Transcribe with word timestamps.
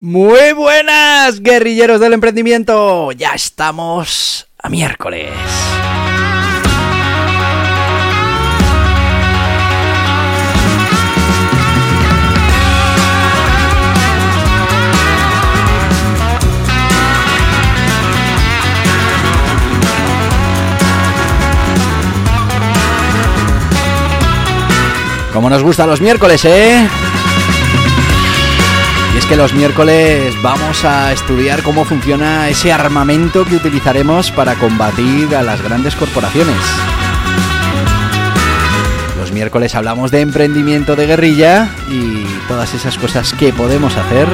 Muy 0.00 0.52
buenas, 0.52 1.40
guerrilleros 1.40 1.98
del 1.98 2.12
emprendimiento. 2.12 3.10
Ya 3.10 3.32
estamos 3.32 4.46
a 4.62 4.68
miércoles. 4.68 5.32
Como 25.32 25.50
nos 25.50 25.64
gustan 25.64 25.88
los 25.90 26.00
miércoles, 26.00 26.44
¿eh? 26.44 26.88
Que 29.28 29.36
los 29.36 29.52
miércoles 29.52 30.34
vamos 30.42 30.86
a 30.86 31.12
estudiar 31.12 31.62
cómo 31.62 31.84
funciona 31.84 32.48
ese 32.48 32.72
armamento 32.72 33.44
que 33.44 33.56
utilizaremos 33.56 34.30
para 34.30 34.54
combatir 34.54 35.36
a 35.36 35.42
las 35.42 35.60
grandes 35.60 35.94
corporaciones. 35.96 36.56
Los 39.18 39.30
miércoles 39.30 39.74
hablamos 39.74 40.10
de 40.10 40.22
emprendimiento 40.22 40.96
de 40.96 41.06
guerrilla 41.06 41.70
y 41.90 42.24
todas 42.48 42.72
esas 42.72 42.96
cosas 42.96 43.34
que 43.34 43.52
podemos 43.52 43.98
hacer 43.98 44.28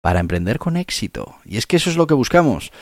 para 0.00 0.18
emprender 0.18 0.58
con 0.58 0.76
éxito. 0.76 1.36
Y 1.44 1.56
es 1.56 1.68
que 1.68 1.76
eso 1.76 1.88
es 1.88 1.96
lo 1.96 2.08
que 2.08 2.14
buscamos. 2.14 2.72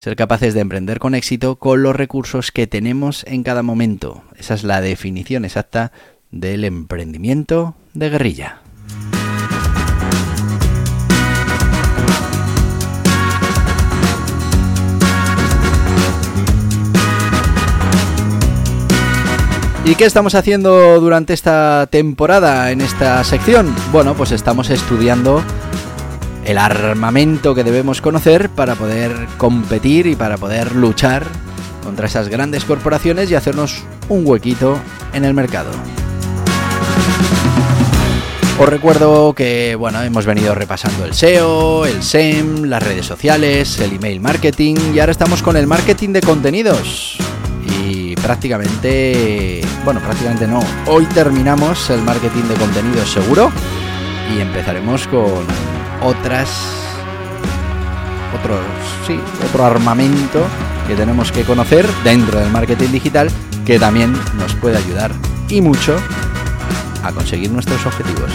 Ser 0.00 0.14
capaces 0.14 0.54
de 0.54 0.60
emprender 0.60 1.00
con 1.00 1.16
éxito 1.16 1.56
con 1.56 1.82
los 1.82 1.96
recursos 1.96 2.52
que 2.52 2.68
tenemos 2.68 3.24
en 3.26 3.42
cada 3.42 3.64
momento. 3.64 4.22
Esa 4.36 4.54
es 4.54 4.62
la 4.62 4.80
definición 4.80 5.44
exacta 5.44 5.90
del 6.32 6.64
emprendimiento 6.64 7.76
de 7.94 8.10
guerrilla. 8.10 8.62
¿Y 19.84 19.96
qué 19.96 20.04
estamos 20.04 20.34
haciendo 20.36 21.00
durante 21.00 21.34
esta 21.34 21.88
temporada 21.90 22.70
en 22.70 22.80
esta 22.80 23.22
sección? 23.24 23.74
Bueno, 23.90 24.14
pues 24.14 24.30
estamos 24.30 24.70
estudiando 24.70 25.42
el 26.44 26.56
armamento 26.56 27.54
que 27.54 27.64
debemos 27.64 28.00
conocer 28.00 28.48
para 28.48 28.74
poder 28.76 29.12
competir 29.38 30.06
y 30.06 30.14
para 30.14 30.38
poder 30.38 30.76
luchar 30.76 31.26
contra 31.82 32.06
esas 32.06 32.28
grandes 32.28 32.64
corporaciones 32.64 33.30
y 33.30 33.34
hacernos 33.34 33.82
un 34.08 34.24
huequito 34.24 34.78
en 35.12 35.24
el 35.24 35.34
mercado. 35.34 35.70
Os 38.58 38.68
recuerdo 38.68 39.32
que 39.34 39.74
bueno, 39.76 40.02
hemos 40.02 40.26
venido 40.26 40.54
repasando 40.54 41.04
el 41.04 41.14
SEO, 41.14 41.86
el 41.86 42.02
SEM, 42.02 42.64
las 42.64 42.82
redes 42.82 43.06
sociales, 43.06 43.80
el 43.80 43.94
email 43.94 44.20
marketing 44.20 44.76
y 44.94 45.00
ahora 45.00 45.12
estamos 45.12 45.42
con 45.42 45.56
el 45.56 45.66
marketing 45.66 46.10
de 46.10 46.20
contenidos. 46.20 47.16
Y 47.80 48.14
prácticamente, 48.16 49.62
bueno, 49.84 50.00
prácticamente 50.00 50.46
no, 50.46 50.60
hoy 50.86 51.06
terminamos 51.06 51.90
el 51.90 52.02
marketing 52.02 52.42
de 52.42 52.54
contenidos 52.54 53.10
seguro 53.10 53.50
y 54.36 54.40
empezaremos 54.40 55.08
con 55.08 55.44
otras 56.02 56.48
otros, 58.38 58.60
sí, 59.06 59.18
otro 59.48 59.64
armamento 59.64 60.44
que 60.86 60.94
tenemos 60.94 61.32
que 61.32 61.42
conocer 61.42 61.86
dentro 62.04 62.38
del 62.38 62.50
marketing 62.50 62.90
digital 62.90 63.30
que 63.64 63.78
también 63.78 64.12
nos 64.38 64.54
puede 64.54 64.76
ayudar 64.76 65.10
y 65.48 65.60
mucho 65.60 65.96
a 67.02 67.12
conseguir 67.12 67.50
nuestros 67.50 67.84
objetivos. 67.86 68.30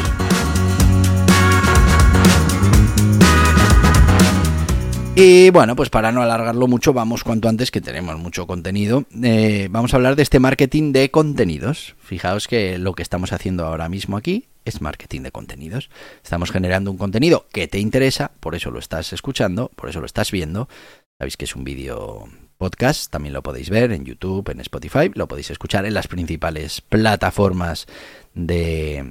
Y 5.19 5.49
bueno, 5.49 5.75
pues 5.75 5.89
para 5.89 6.11
no 6.11 6.21
alargarlo 6.21 6.67
mucho, 6.67 6.93
vamos 6.93 7.23
cuanto 7.23 7.49
antes, 7.49 7.71
que 7.71 7.81
tenemos 7.81 8.19
mucho 8.19 8.45
contenido. 8.45 9.05
Eh, 9.23 9.67
vamos 9.71 9.91
a 9.91 9.97
hablar 9.97 10.15
de 10.15 10.21
este 10.21 10.39
marketing 10.39 10.91
de 10.91 11.09
contenidos. 11.09 11.95
Fijaos 11.97 12.47
que 12.47 12.77
lo 12.77 12.93
que 12.93 13.01
estamos 13.01 13.33
haciendo 13.33 13.65
ahora 13.65 13.89
mismo 13.89 14.15
aquí 14.15 14.45
es 14.63 14.79
marketing 14.79 15.21
de 15.21 15.31
contenidos. 15.31 15.89
Estamos 16.23 16.51
generando 16.51 16.91
un 16.91 16.97
contenido 16.97 17.47
que 17.51 17.67
te 17.67 17.79
interesa, 17.79 18.29
por 18.39 18.53
eso 18.53 18.69
lo 18.69 18.77
estás 18.77 19.11
escuchando, 19.11 19.71
por 19.75 19.89
eso 19.89 20.01
lo 20.01 20.05
estás 20.05 20.31
viendo. 20.31 20.69
Sabéis 21.17 21.35
que 21.35 21.45
es 21.45 21.55
un 21.55 21.63
vídeo 21.63 22.27
podcast, 22.57 23.11
también 23.11 23.33
lo 23.33 23.43
podéis 23.43 23.69
ver 23.69 23.91
en 23.91 24.05
YouTube, 24.05 24.49
en 24.49 24.59
Spotify, 24.61 25.11
lo 25.13 25.27
podéis 25.27 25.51
escuchar 25.51 25.85
en 25.85 25.93
las 25.93 26.07
principales 26.07 26.81
plataformas 26.81 27.85
de, 28.33 29.03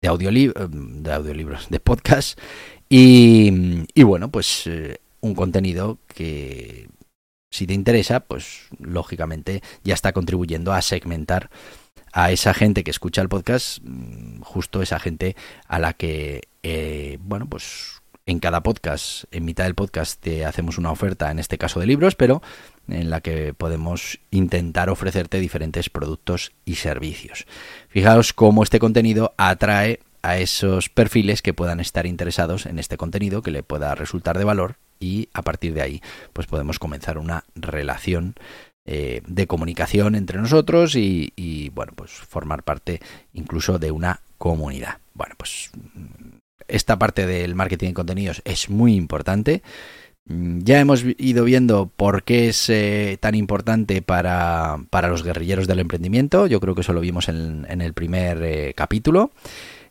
de, 0.00 0.08
de 0.08 1.12
audiolibros, 1.12 1.70
de 1.70 1.80
podcast. 1.80 2.38
Y, 2.88 3.86
y 3.94 4.02
bueno, 4.02 4.30
pues 4.30 4.66
eh, 4.66 4.98
un 5.20 5.34
contenido 5.34 5.98
que 6.08 6.88
si 7.50 7.66
te 7.66 7.74
interesa, 7.74 8.20
pues 8.20 8.68
lógicamente 8.78 9.62
ya 9.84 9.94
está 9.94 10.12
contribuyendo 10.12 10.72
a 10.72 10.82
segmentar 10.82 11.50
a 12.12 12.30
esa 12.30 12.54
gente 12.54 12.84
que 12.84 12.90
escucha 12.90 13.22
el 13.22 13.28
podcast, 13.28 13.78
mm, 13.82 14.40
justo 14.40 14.82
esa 14.82 14.98
gente 14.98 15.36
a 15.66 15.78
la 15.78 15.92
que, 15.92 16.48
eh, 16.62 17.18
bueno, 17.20 17.46
pues 17.46 18.02
en 18.26 18.38
cada 18.38 18.62
podcast, 18.62 19.24
en 19.32 19.44
mitad 19.44 19.64
del 19.64 19.74
podcast, 19.74 20.20
te 20.20 20.44
hacemos 20.44 20.78
una 20.78 20.92
oferta, 20.92 21.30
en 21.30 21.38
este 21.38 21.58
caso 21.58 21.80
de 21.80 21.86
libros, 21.86 22.14
pero 22.14 22.42
en 22.88 23.10
la 23.10 23.20
que 23.20 23.54
podemos 23.54 24.18
intentar 24.30 24.90
ofrecerte 24.90 25.40
diferentes 25.40 25.90
productos 25.90 26.52
y 26.64 26.76
servicios. 26.76 27.46
Fijaos 27.88 28.32
cómo 28.32 28.62
este 28.62 28.78
contenido 28.78 29.34
atrae 29.36 30.00
a 30.22 30.38
esos 30.38 30.88
perfiles 30.88 31.42
que 31.42 31.54
puedan 31.54 31.80
estar 31.80 32.06
interesados 32.06 32.66
en 32.66 32.78
este 32.78 32.96
contenido, 32.96 33.42
que 33.42 33.50
le 33.50 33.62
pueda 33.62 33.94
resultar 33.94 34.38
de 34.38 34.44
valor 34.44 34.76
y 35.00 35.28
a 35.34 35.42
partir 35.42 35.74
de 35.74 35.82
ahí 35.82 36.02
pues 36.32 36.46
podemos 36.46 36.78
comenzar 36.78 37.18
una 37.18 37.44
relación 37.56 38.34
eh, 38.86 39.22
de 39.26 39.46
comunicación 39.46 40.14
entre 40.14 40.38
nosotros 40.38 40.94
y, 40.94 41.32
y, 41.36 41.68
bueno 41.70 41.92
pues 41.94 42.10
formar 42.12 42.62
parte 42.62 43.00
incluso 43.32 43.78
de 43.78 43.90
una 43.90 44.20
comunidad. 44.38 44.98
Bueno 45.14 45.34
pues 45.36 45.70
esta 46.68 46.98
parte 46.98 47.26
del 47.26 47.54
marketing 47.54 47.88
de 47.88 47.94
contenidos 47.94 48.42
es 48.44 48.70
muy 48.70 48.94
importante. 48.94 49.62
Mm, 50.26 50.60
ya 50.62 50.80
hemos 50.80 51.04
ido 51.18 51.44
viendo 51.44 51.90
por 51.96 52.22
qué 52.22 52.48
es 52.48 52.68
eh, 52.70 53.18
tan 53.20 53.34
importante 53.34 54.02
para, 54.02 54.78
para, 54.90 55.08
los 55.08 55.22
guerrilleros 55.22 55.66
del 55.66 55.80
emprendimiento. 55.80 56.46
Yo 56.46 56.60
creo 56.60 56.74
que 56.74 56.82
eso 56.82 56.92
lo 56.92 57.00
vimos 57.00 57.28
en, 57.28 57.66
el 57.68 57.92
primer 57.92 58.42
eh, 58.42 58.74
capítulo. 58.74 59.32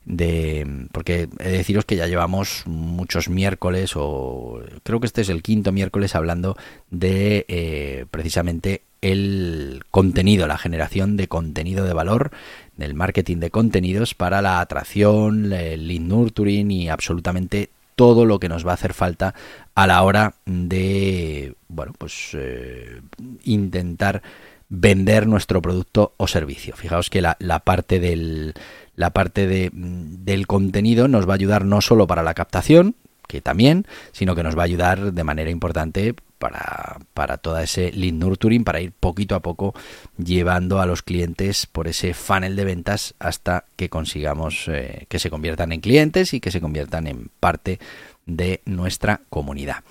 De, 0.03 0.87
porque 0.91 1.29
he 1.39 1.43
de 1.43 1.57
deciros 1.57 1.85
que 1.85 1.95
ya 1.95 2.07
llevamos 2.07 2.63
muchos 2.65 3.29
miércoles 3.29 3.91
o 3.95 4.59
creo 4.81 4.99
que 4.99 5.05
este 5.05 5.21
es 5.21 5.29
el 5.29 5.43
quinto 5.43 5.71
miércoles 5.71 6.15
hablando 6.15 6.57
de 6.89 7.45
eh, 7.47 8.05
precisamente 8.09 8.81
el 9.01 9.83
contenido, 9.91 10.47
la 10.47 10.57
generación 10.57 11.17
de 11.17 11.27
contenido 11.27 11.85
de 11.85 11.93
valor, 11.93 12.31
del 12.77 12.95
marketing 12.95 13.37
de 13.37 13.51
contenidos 13.51 14.15
para 14.15 14.41
la 14.41 14.59
atracción, 14.59 15.53
el 15.53 15.87
lead 15.87 16.01
nurturing 16.01 16.71
y 16.71 16.89
absolutamente 16.89 17.69
todo 17.95 18.25
lo 18.25 18.39
que 18.39 18.49
nos 18.49 18.65
va 18.65 18.71
a 18.71 18.75
hacer 18.75 18.93
falta 18.93 19.33
a 19.75 19.87
la 19.87 20.01
hora 20.03 20.35
de, 20.45 21.55
bueno, 21.67 21.93
pues 21.97 22.31
eh, 22.33 23.01
intentar 23.43 24.21
vender 24.69 25.27
nuestro 25.27 25.61
producto 25.61 26.13
o 26.17 26.27
servicio. 26.27 26.75
Fijaos 26.75 27.09
que 27.09 27.21
la, 27.21 27.35
la 27.39 27.59
parte 27.59 27.99
del 27.99 28.53
la 28.95 29.11
parte 29.11 29.47
de, 29.47 29.69
del 29.73 30.47
contenido 30.47 31.07
nos 31.07 31.27
va 31.27 31.33
a 31.33 31.35
ayudar 31.35 31.65
no 31.65 31.81
solo 31.81 32.07
para 32.07 32.23
la 32.23 32.33
captación, 32.33 32.95
que 33.27 33.41
también, 33.41 33.87
sino 34.11 34.35
que 34.35 34.43
nos 34.43 34.57
va 34.57 34.61
a 34.61 34.65
ayudar 34.65 35.13
de 35.13 35.23
manera 35.23 35.49
importante 35.49 36.15
para, 36.41 36.97
para 37.13 37.37
todo 37.37 37.59
ese 37.59 37.91
lead 37.91 38.13
nurturing, 38.13 38.63
para 38.63 38.81
ir 38.81 38.91
poquito 38.91 39.35
a 39.35 39.41
poco 39.41 39.75
llevando 40.17 40.81
a 40.81 40.87
los 40.87 41.03
clientes 41.03 41.67
por 41.67 41.87
ese 41.87 42.15
funnel 42.15 42.55
de 42.55 42.65
ventas 42.65 43.13
hasta 43.19 43.65
que 43.75 43.89
consigamos 43.89 44.67
eh, 44.67 45.05
que 45.07 45.19
se 45.19 45.29
conviertan 45.29 45.71
en 45.71 45.81
clientes 45.81 46.33
y 46.33 46.39
que 46.39 46.49
se 46.49 46.59
conviertan 46.59 47.05
en 47.05 47.29
parte 47.39 47.79
de 48.25 48.61
nuestra 48.65 49.21
comunidad. 49.29 49.83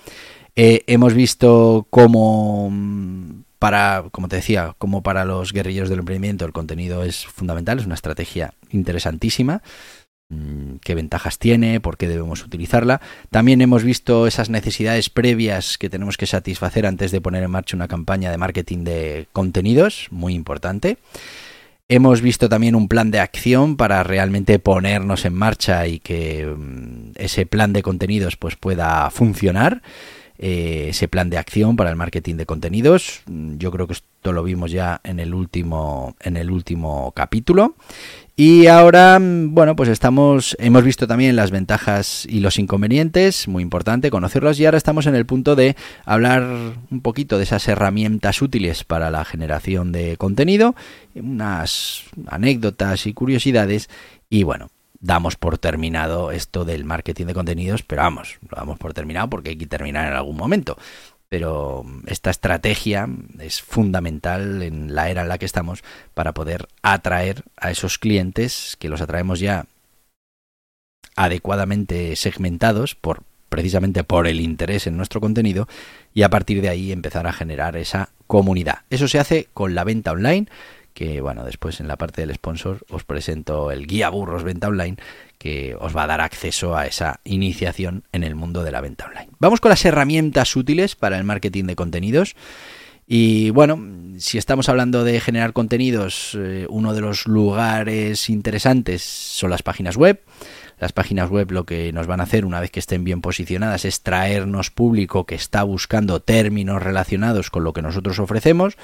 Eh, 0.57 0.83
hemos 0.87 1.13
visto 1.13 1.87
cómo 1.89 2.69
para, 3.57 4.05
como 4.11 4.27
te 4.27 4.37
decía, 4.37 4.75
como 4.77 5.03
para 5.03 5.23
los 5.23 5.53
guerrilleros 5.53 5.87
del 5.87 5.99
emprendimiento, 5.99 6.45
el 6.45 6.51
contenido 6.51 7.03
es 7.03 7.25
fundamental, 7.27 7.79
es 7.79 7.85
una 7.85 7.95
estrategia 7.95 8.55
interesantísima 8.71 9.57
mm, 9.57 10.00
qué 10.81 10.95
ventajas 10.95 11.39
tiene, 11.39 11.79
por 11.79 11.97
qué 11.97 12.07
debemos 12.07 12.43
utilizarla. 12.43 13.01
También 13.29 13.61
hemos 13.61 13.83
visto 13.83 14.27
esas 14.27 14.49
necesidades 14.49 15.09
previas 15.09 15.77
que 15.77 15.89
tenemos 15.89 16.17
que 16.17 16.25
satisfacer 16.25 16.85
antes 16.85 17.11
de 17.11 17.21
poner 17.21 17.43
en 17.43 17.51
marcha 17.51 17.75
una 17.75 17.87
campaña 17.87 18.31
de 18.31 18.37
marketing 18.37 18.83
de 18.83 19.27
contenidos, 19.33 20.07
muy 20.11 20.33
importante. 20.33 20.97
Hemos 21.89 22.21
visto 22.21 22.47
también 22.47 22.75
un 22.75 22.87
plan 22.87 23.11
de 23.11 23.19
acción 23.19 23.75
para 23.75 24.01
realmente 24.03 24.59
ponernos 24.59 25.25
en 25.25 25.33
marcha 25.33 25.87
y 25.87 25.99
que 25.99 26.45
mm, 26.45 27.11
ese 27.15 27.45
plan 27.45 27.73
de 27.73 27.83
contenidos 27.83 28.37
pues 28.37 28.55
pueda 28.55 29.09
funcionar. 29.11 29.81
Eh, 30.43 30.87
ese 30.89 31.07
plan 31.07 31.29
de 31.29 31.37
acción 31.37 31.75
para 31.75 31.91
el 31.91 31.95
marketing 31.95 32.33
de 32.35 32.47
contenidos. 32.47 33.21
Mm, 33.27 33.57
yo 33.57 33.69
creo 33.69 33.85
que 33.85 33.93
esto 33.93 34.31
lo 34.31 34.41
vimos 34.41 34.71
ya 34.71 34.99
en 35.03 35.19
el 35.19 35.35
último, 35.35 36.15
en 36.19 36.35
el 36.35 36.49
último 36.49 37.11
capítulo. 37.15 37.75
Y 38.43 38.65
ahora, 38.65 39.19
mm, 39.19 39.53
bueno, 39.53 39.75
pues 39.75 39.87
estamos, 39.87 40.57
hemos 40.59 40.83
visto 40.83 41.05
también 41.05 41.35
las 41.35 41.51
ventajas 41.51 42.25
y 42.27 42.39
los 42.39 42.57
inconvenientes, 42.57 43.47
muy 43.47 43.61
importante 43.61 44.09
conocerlos, 44.09 44.59
y 44.59 44.65
ahora 44.65 44.79
estamos 44.79 45.05
en 45.05 45.13
el 45.13 45.27
punto 45.27 45.55
de 45.55 45.75
hablar 46.05 46.41
un 46.89 47.01
poquito 47.01 47.37
de 47.37 47.43
esas 47.43 47.67
herramientas 47.67 48.41
útiles 48.41 48.83
para 48.83 49.11
la 49.11 49.25
generación 49.25 49.91
de 49.91 50.17
contenido, 50.17 50.73
unas 51.13 52.01
anécdotas 52.25 53.05
y 53.05 53.13
curiosidades, 53.13 53.91
y 54.27 54.41
bueno, 54.41 54.71
damos 55.01 55.35
por 55.35 55.59
terminado 55.59 56.31
esto 56.31 56.65
del 56.65 56.83
marketing 56.83 57.27
de 57.27 57.35
contenidos, 57.35 57.83
pero 57.83 58.01
vamos, 58.01 58.39
lo 58.49 58.57
damos 58.57 58.79
por 58.79 58.95
terminado 58.95 59.29
porque 59.29 59.51
hay 59.51 59.55
que 59.55 59.67
terminar 59.67 60.07
en 60.07 60.13
algún 60.13 60.37
momento 60.37 60.77
pero 61.31 61.85
esta 62.07 62.29
estrategia 62.29 63.07
es 63.39 63.61
fundamental 63.61 64.61
en 64.63 64.93
la 64.93 65.09
era 65.09 65.21
en 65.21 65.29
la 65.29 65.37
que 65.37 65.45
estamos 65.45 65.81
para 66.13 66.33
poder 66.33 66.67
atraer 66.81 67.45
a 67.55 67.71
esos 67.71 67.97
clientes 67.99 68.75
que 68.77 68.89
los 68.89 68.99
atraemos 68.99 69.39
ya 69.39 69.65
adecuadamente 71.15 72.17
segmentados 72.17 72.95
por 72.95 73.23
precisamente 73.47 74.03
por 74.03 74.27
el 74.27 74.41
interés 74.41 74.87
en 74.87 74.97
nuestro 74.97 75.21
contenido 75.21 75.69
y 76.13 76.23
a 76.23 76.29
partir 76.29 76.61
de 76.61 76.67
ahí 76.67 76.91
empezar 76.91 77.25
a 77.25 77.33
generar 77.33 77.77
esa 77.77 78.09
comunidad. 78.27 78.79
Eso 78.89 79.07
se 79.07 79.19
hace 79.19 79.47
con 79.53 79.73
la 79.73 79.85
venta 79.85 80.11
online, 80.11 80.47
que 80.93 81.21
bueno, 81.21 81.45
después 81.45 81.79
en 81.79 81.87
la 81.87 81.95
parte 81.95 82.19
del 82.25 82.35
sponsor 82.35 82.85
os 82.89 83.05
presento 83.05 83.71
el 83.71 83.87
guía 83.87 84.09
burros 84.09 84.43
venta 84.43 84.67
online 84.67 84.97
que 85.41 85.75
os 85.79 85.97
va 85.97 86.03
a 86.03 86.07
dar 86.07 86.21
acceso 86.21 86.77
a 86.77 86.85
esa 86.85 87.19
iniciación 87.23 88.03
en 88.11 88.23
el 88.23 88.35
mundo 88.35 88.63
de 88.63 88.69
la 88.69 88.79
venta 88.79 89.07
online. 89.07 89.31
Vamos 89.39 89.59
con 89.59 89.69
las 89.69 89.83
herramientas 89.83 90.55
útiles 90.55 90.95
para 90.95 91.17
el 91.17 91.23
marketing 91.23 91.63
de 91.63 91.75
contenidos. 91.75 92.35
Y 93.07 93.49
bueno, 93.49 93.83
si 94.19 94.37
estamos 94.37 94.69
hablando 94.69 95.03
de 95.03 95.19
generar 95.19 95.51
contenidos, 95.53 96.37
eh, 96.39 96.67
uno 96.69 96.93
de 96.93 97.01
los 97.01 97.25
lugares 97.25 98.29
interesantes 98.29 99.01
son 99.01 99.49
las 99.49 99.63
páginas 99.63 99.97
web. 99.97 100.21
Las 100.79 100.93
páginas 100.93 101.31
web 101.31 101.49
lo 101.49 101.65
que 101.65 101.91
nos 101.91 102.05
van 102.05 102.19
a 102.19 102.23
hacer 102.23 102.45
una 102.45 102.59
vez 102.59 102.69
que 102.69 102.79
estén 102.79 103.03
bien 103.03 103.21
posicionadas 103.21 103.83
es 103.83 104.03
traernos 104.03 104.69
público 104.69 105.25
que 105.25 105.33
está 105.33 105.63
buscando 105.63 106.19
términos 106.19 106.83
relacionados 106.83 107.49
con 107.49 107.63
lo 107.63 107.73
que 107.73 107.81
nosotros 107.81 108.19
ofrecemos. 108.19 108.77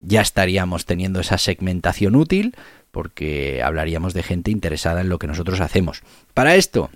Ya 0.00 0.22
estaríamos 0.22 0.86
teniendo 0.86 1.20
esa 1.20 1.36
segmentación 1.36 2.16
útil 2.16 2.54
porque 2.96 3.60
hablaríamos 3.62 4.14
de 4.14 4.22
gente 4.22 4.50
interesada 4.50 5.02
en 5.02 5.10
lo 5.10 5.18
que 5.18 5.26
nosotros 5.26 5.60
hacemos. 5.60 6.00
Para 6.32 6.54
esto, 6.54 6.88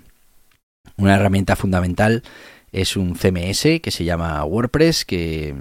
una 0.97 1.13
herramienta 1.13 1.55
fundamental 1.55 2.23
es 2.71 2.97
un 2.97 3.13
CMS 3.13 3.79
que 3.83 3.91
se 3.91 4.03
llama 4.03 4.43
WordPress, 4.43 5.05
que 5.05 5.53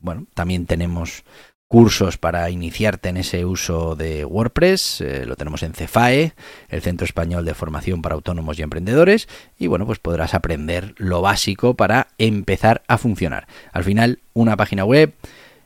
bueno, 0.00 0.26
también 0.34 0.66
tenemos 0.66 1.24
cursos 1.66 2.18
para 2.18 2.50
iniciarte 2.50 3.08
en 3.08 3.16
ese 3.16 3.46
uso 3.46 3.96
de 3.96 4.26
WordPress, 4.26 5.00
eh, 5.00 5.24
lo 5.24 5.36
tenemos 5.36 5.62
en 5.62 5.72
CEFAE, 5.72 6.34
el 6.68 6.82
Centro 6.82 7.06
Español 7.06 7.46
de 7.46 7.54
Formación 7.54 8.02
para 8.02 8.16
Autónomos 8.16 8.58
y 8.58 8.62
Emprendedores, 8.62 9.28
y 9.58 9.66
bueno, 9.66 9.86
pues 9.86 9.98
podrás 9.98 10.34
aprender 10.34 10.94
lo 10.98 11.22
básico 11.22 11.72
para 11.72 12.08
empezar 12.18 12.82
a 12.86 12.98
funcionar. 12.98 13.46
Al 13.72 13.84
final, 13.84 14.18
una 14.34 14.58
página 14.58 14.84
web 14.84 15.14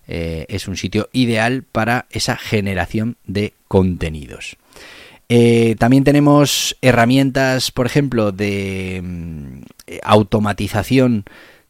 eh, 0.06 0.46
es 0.48 0.68
un 0.68 0.76
sitio 0.76 1.08
ideal 1.12 1.64
para 1.64 2.06
esa 2.10 2.36
generación 2.36 3.16
de 3.26 3.54
contenidos. 3.74 4.56
Eh, 5.28 5.74
también 5.80 6.04
tenemos 6.04 6.76
herramientas, 6.80 7.72
por 7.72 7.86
ejemplo, 7.86 8.30
de 8.30 9.00
mm, 9.02 9.62
automatización 10.04 11.24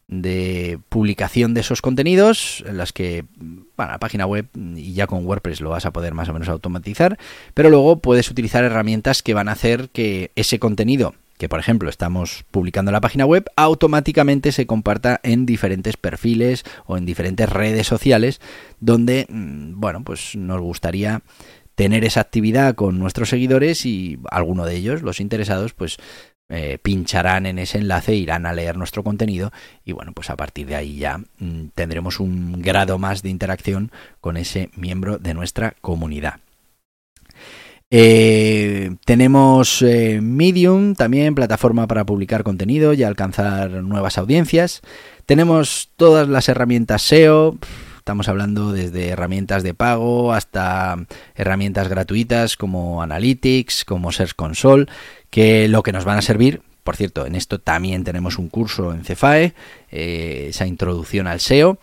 de 0.06 0.78
publicación 0.90 1.54
de 1.54 1.62
esos 1.62 1.80
contenidos, 1.80 2.62
en 2.66 2.76
las 2.76 2.92
que 2.92 3.24
bueno, 3.38 3.92
la 3.92 3.98
página 4.00 4.26
web 4.26 4.48
y 4.76 4.92
ya 4.92 5.06
con 5.06 5.24
WordPress 5.24 5.62
lo 5.62 5.70
vas 5.70 5.86
a 5.86 5.94
poder 5.94 6.12
más 6.12 6.28
o 6.28 6.34
menos 6.34 6.50
automatizar, 6.50 7.18
pero 7.54 7.70
luego 7.70 8.00
puedes 8.00 8.30
utilizar 8.30 8.64
herramientas 8.64 9.22
que 9.22 9.32
van 9.32 9.48
a 9.48 9.52
hacer 9.52 9.88
que 9.88 10.30
ese 10.36 10.58
contenido 10.58 11.14
que 11.38 11.48
por 11.48 11.58
ejemplo 11.58 11.88
estamos 11.88 12.44
publicando 12.50 12.90
en 12.90 12.94
la 12.94 13.00
página 13.00 13.26
web, 13.26 13.50
automáticamente 13.56 14.52
se 14.52 14.66
comparta 14.66 15.20
en 15.22 15.46
diferentes 15.46 15.96
perfiles 15.96 16.64
o 16.86 16.96
en 16.96 17.06
diferentes 17.06 17.48
redes 17.48 17.86
sociales 17.86 18.40
donde, 18.80 19.26
mm, 19.28 19.80
bueno, 19.80 20.04
pues 20.04 20.36
nos 20.36 20.60
gustaría 20.60 21.22
tener 21.74 22.04
esa 22.04 22.20
actividad 22.20 22.74
con 22.74 22.98
nuestros 22.98 23.28
seguidores 23.28 23.84
y 23.86 24.18
alguno 24.30 24.64
de 24.64 24.76
ellos, 24.76 25.02
los 25.02 25.20
interesados, 25.20 25.74
pues 25.74 25.98
eh, 26.50 26.78
pincharán 26.82 27.46
en 27.46 27.58
ese 27.58 27.78
enlace, 27.78 28.14
irán 28.14 28.44
a 28.44 28.52
leer 28.52 28.76
nuestro 28.76 29.02
contenido 29.02 29.50
y 29.84 29.92
bueno, 29.92 30.12
pues 30.12 30.28
a 30.28 30.36
partir 30.36 30.66
de 30.66 30.76
ahí 30.76 30.98
ya 30.98 31.18
mm, 31.38 31.68
tendremos 31.74 32.20
un 32.20 32.60
grado 32.60 32.98
más 32.98 33.22
de 33.22 33.30
interacción 33.30 33.90
con 34.20 34.36
ese 34.36 34.70
miembro 34.76 35.18
de 35.18 35.32
nuestra 35.32 35.74
comunidad. 35.80 36.40
Eh, 37.90 38.96
tenemos 39.04 39.80
eh, 39.82 40.20
Medium, 40.20 40.94
también 40.94 41.34
plataforma 41.34 41.86
para 41.86 42.04
publicar 42.04 42.42
contenido 42.42 42.92
y 42.92 43.04
alcanzar 43.04 43.70
nuevas 43.82 44.18
audiencias. 44.18 44.82
Tenemos 45.26 45.90
todas 45.96 46.28
las 46.28 46.48
herramientas 46.48 47.02
SEO. 47.02 47.56
Estamos 48.04 48.28
hablando 48.28 48.70
desde 48.70 49.08
herramientas 49.08 49.62
de 49.62 49.72
pago 49.72 50.34
hasta 50.34 50.94
herramientas 51.34 51.88
gratuitas 51.88 52.58
como 52.58 53.00
Analytics, 53.00 53.86
como 53.86 54.12
Search 54.12 54.34
Console, 54.34 54.88
que 55.30 55.68
lo 55.68 55.82
que 55.82 55.92
nos 55.92 56.04
van 56.04 56.18
a 56.18 56.20
servir, 56.20 56.60
por 56.82 56.96
cierto, 56.96 57.24
en 57.24 57.34
esto 57.34 57.60
también 57.60 58.04
tenemos 58.04 58.38
un 58.38 58.50
curso 58.50 58.92
en 58.92 59.06
Cefae, 59.06 59.54
eh, 59.90 60.48
esa 60.50 60.66
introducción 60.66 61.26
al 61.26 61.40
SEO, 61.40 61.78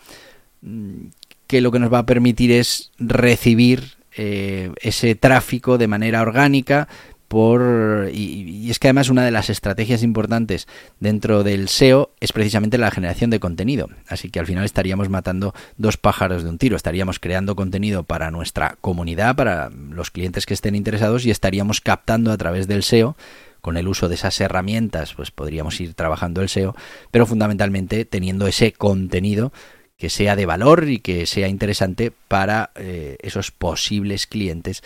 mm, 0.60 1.06
que 1.48 1.60
lo 1.60 1.72
que 1.72 1.80
nos 1.80 1.92
va 1.92 1.98
a 1.98 2.06
permitir 2.06 2.52
es 2.52 2.92
recibir 3.00 3.96
eh, 4.16 4.70
ese 4.80 5.16
tráfico 5.16 5.76
de 5.76 5.88
manera 5.88 6.22
orgánica 6.22 6.86
por 7.32 8.10
y, 8.12 8.70
es 8.70 8.78
que 8.78 8.88
además 8.88 9.08
una 9.08 9.24
de 9.24 9.30
las 9.30 9.48
estrategias 9.48 10.02
importantes 10.02 10.68
dentro 11.00 11.42
del 11.42 11.70
SEO 11.70 12.10
es 12.20 12.30
precisamente 12.30 12.76
la 12.76 12.90
generación 12.90 13.30
de 13.30 13.40
contenido. 13.40 13.88
Así 14.06 14.28
que 14.28 14.38
al 14.38 14.44
final 14.44 14.66
estaríamos 14.66 15.08
matando 15.08 15.54
dos 15.78 15.96
pájaros 15.96 16.42
de 16.42 16.50
un 16.50 16.58
tiro. 16.58 16.76
Estaríamos 16.76 17.18
creando 17.20 17.56
contenido 17.56 18.02
para 18.02 18.30
nuestra 18.30 18.76
comunidad 18.82 19.34
para 19.34 19.70
los 19.70 20.10
clientes 20.10 20.44
que 20.44 20.52
estén 20.52 20.74
interesados 20.74 21.24
y 21.24 21.30
estaríamos 21.30 21.80
captando 21.80 22.32
a 22.32 22.36
través 22.36 22.68
del 22.68 22.82
SEO 22.82 23.16
con 23.62 23.78
el 23.78 23.88
uso 23.88 24.10
de 24.10 24.16
esas 24.16 24.38
herramientas 24.38 25.14
pues 25.14 25.30
podríamos 25.30 25.80
ir 25.80 25.94
trabajando 25.94 26.42
el 26.42 26.50
SEO 26.50 26.76
pero 27.10 27.24
fundamentalmente 27.24 28.04
teniendo 28.04 28.46
ese 28.46 28.72
contenido 28.72 29.52
que 29.96 30.10
sea 30.10 30.36
de 30.36 30.46
valor 30.46 30.88
y 30.88 30.98
que 30.98 31.26
sea 31.26 31.48
interesante 31.48 32.12
para 32.28 32.72
eh, 32.74 33.16
esos 33.22 33.52
posibles 33.52 34.26
clientes 34.26 34.82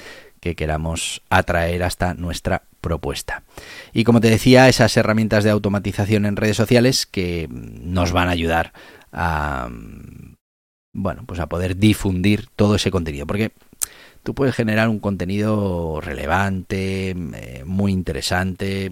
que 0.47 0.55
queramos 0.55 1.23
atraer 1.29 1.83
hasta 1.83 2.15
nuestra 2.15 2.63
propuesta. 2.81 3.43
Y 3.93 4.05
como 4.05 4.21
te 4.21 4.31
decía, 4.31 4.69
esas 4.69 4.97
herramientas 4.97 5.43
de 5.45 5.51
automatización 5.51 6.25
en 6.25 6.37
redes 6.37 6.57
sociales 6.57 7.07
que 7.07 7.49
nos 7.51 8.13
van 8.13 8.29
a 8.29 8.33
ayudar 8.33 8.73
a 9.13 9.69
bueno, 10.97 11.25
pues 11.27 11.41
a 11.41 11.47
poder 11.47 11.77
difundir 11.77 12.47
todo 12.57 12.77
ese 12.77 12.91
contenido, 12.91 13.27
porque 13.27 13.53
tú 14.23 14.35
puedes 14.35 14.55
generar 14.55 14.89
un 14.89 14.99
contenido 14.99 16.01
relevante, 16.01 17.11
eh, 17.11 17.65
muy 17.67 17.93
interesante, 17.93 18.91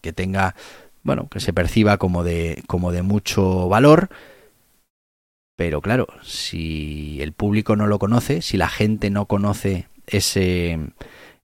que 0.00 0.12
tenga, 0.12 0.56
bueno, 1.04 1.28
que 1.28 1.38
se 1.38 1.52
perciba 1.52 1.98
como 1.98 2.24
de 2.24 2.64
como 2.66 2.90
de 2.90 3.02
mucho 3.02 3.68
valor, 3.68 4.08
pero 5.56 5.80
claro, 5.80 6.08
si 6.22 7.18
el 7.20 7.32
público 7.32 7.76
no 7.76 7.86
lo 7.86 8.00
conoce, 8.00 8.42
si 8.42 8.56
la 8.56 8.68
gente 8.68 9.10
no 9.10 9.26
conoce 9.26 9.86
ese, 10.10 10.78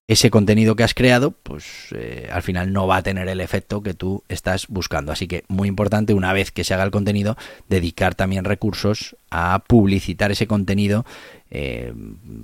ese 0.07 0.31
contenido 0.31 0.77
que 0.77 0.83
has 0.83 0.93
creado, 0.93 1.31
pues 1.31 1.65
eh, 1.97 2.29
al 2.31 2.43
final 2.43 2.75
no 2.75 2.87
va 2.87 2.97
a 2.97 3.03
tener 3.03 3.27
el 3.29 3.41
efecto 3.41 3.83
que 3.83 3.95
tú 3.95 4.23
estás 4.29 4.67
buscando. 4.69 5.13
Así 5.13 5.27
que 5.27 5.45
muy 5.49 5.67
importante, 5.67 6.13
una 6.13 6.35
vez 6.35 6.51
que 6.51 6.63
se 6.63 6.75
haga 6.75 6.85
el 6.85 6.91
contenido, 6.91 7.37
dedicar 7.71 8.15
también 8.15 8.45
recursos 8.45 9.17
a 9.31 9.65
publicitar 9.67 10.31
ese 10.31 10.47
contenido, 10.47 11.07
eh, 11.51 11.95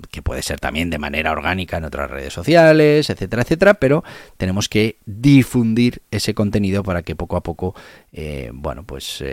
que 0.09 0.23
puede 0.23 0.41
ser 0.41 0.59
también 0.59 0.89
de 0.89 0.97
manera 0.97 1.31
orgánica 1.31 1.77
en 1.77 1.83
otras 1.83 2.09
redes 2.09 2.33
sociales, 2.33 3.11
etcétera, 3.11 3.43
etcétera, 3.43 3.73
pero 3.75 4.03
tenemos 4.37 4.67
que 4.67 4.97
difundir 5.05 6.01
ese 6.09 6.33
contenido 6.33 6.81
para 6.81 7.03
que 7.03 7.15
poco 7.15 7.35
a 7.35 7.43
poco, 7.43 7.75
eh, 8.11 8.49
bueno, 8.53 8.83
pues 8.83 9.23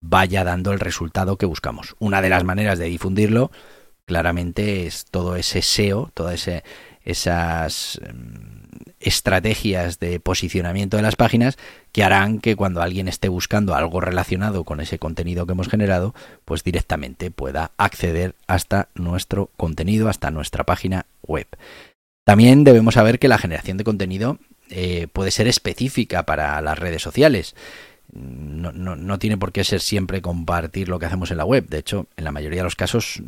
vaya 0.00 0.42
dando 0.42 0.72
el 0.72 0.80
resultado 0.80 1.36
que 1.36 1.44
buscamos. 1.44 1.96
Una 1.98 2.22
de 2.22 2.30
las 2.30 2.44
maneras 2.44 2.78
de 2.78 2.86
difundirlo, 2.86 3.50
claramente, 4.06 4.86
es 4.86 5.04
todo 5.04 5.36
ese 5.36 5.62
SEO, 5.62 6.10
todo 6.14 6.30
ese 6.30 6.62
esas 7.06 8.00
em, 8.04 8.62
estrategias 8.98 10.00
de 10.00 10.18
posicionamiento 10.20 10.96
de 10.96 11.04
las 11.04 11.16
páginas 11.16 11.56
que 11.92 12.02
harán 12.02 12.40
que 12.40 12.56
cuando 12.56 12.82
alguien 12.82 13.08
esté 13.08 13.28
buscando 13.28 13.74
algo 13.74 14.00
relacionado 14.00 14.64
con 14.64 14.80
ese 14.80 14.98
contenido 14.98 15.46
que 15.46 15.52
hemos 15.52 15.68
generado, 15.68 16.14
pues 16.44 16.64
directamente 16.64 17.30
pueda 17.30 17.70
acceder 17.78 18.34
hasta 18.48 18.88
nuestro 18.96 19.50
contenido, 19.56 20.08
hasta 20.08 20.32
nuestra 20.32 20.64
página 20.64 21.06
web. 21.22 21.46
También 22.24 22.64
debemos 22.64 22.94
saber 22.94 23.20
que 23.20 23.28
la 23.28 23.38
generación 23.38 23.76
de 23.76 23.84
contenido 23.84 24.38
eh, 24.68 25.06
puede 25.12 25.30
ser 25.30 25.46
específica 25.46 26.24
para 26.24 26.60
las 26.60 26.76
redes 26.76 27.02
sociales. 27.02 27.54
No, 28.12 28.72
no, 28.72 29.18
tiene 29.18 29.36
por 29.36 29.52
qué 29.52 29.62
ser 29.62 29.80
siempre 29.80 30.22
compartir 30.22 30.88
lo 30.88 30.98
que 30.98 31.06
hacemos 31.06 31.30
en 31.30 31.36
la 31.36 31.44
web. 31.44 31.68
De 31.68 31.78
hecho, 31.78 32.06
en 32.16 32.24
la 32.24 32.32
mayoría 32.32 32.60
de 32.60 32.64
los 32.64 32.76
casos 32.76 33.20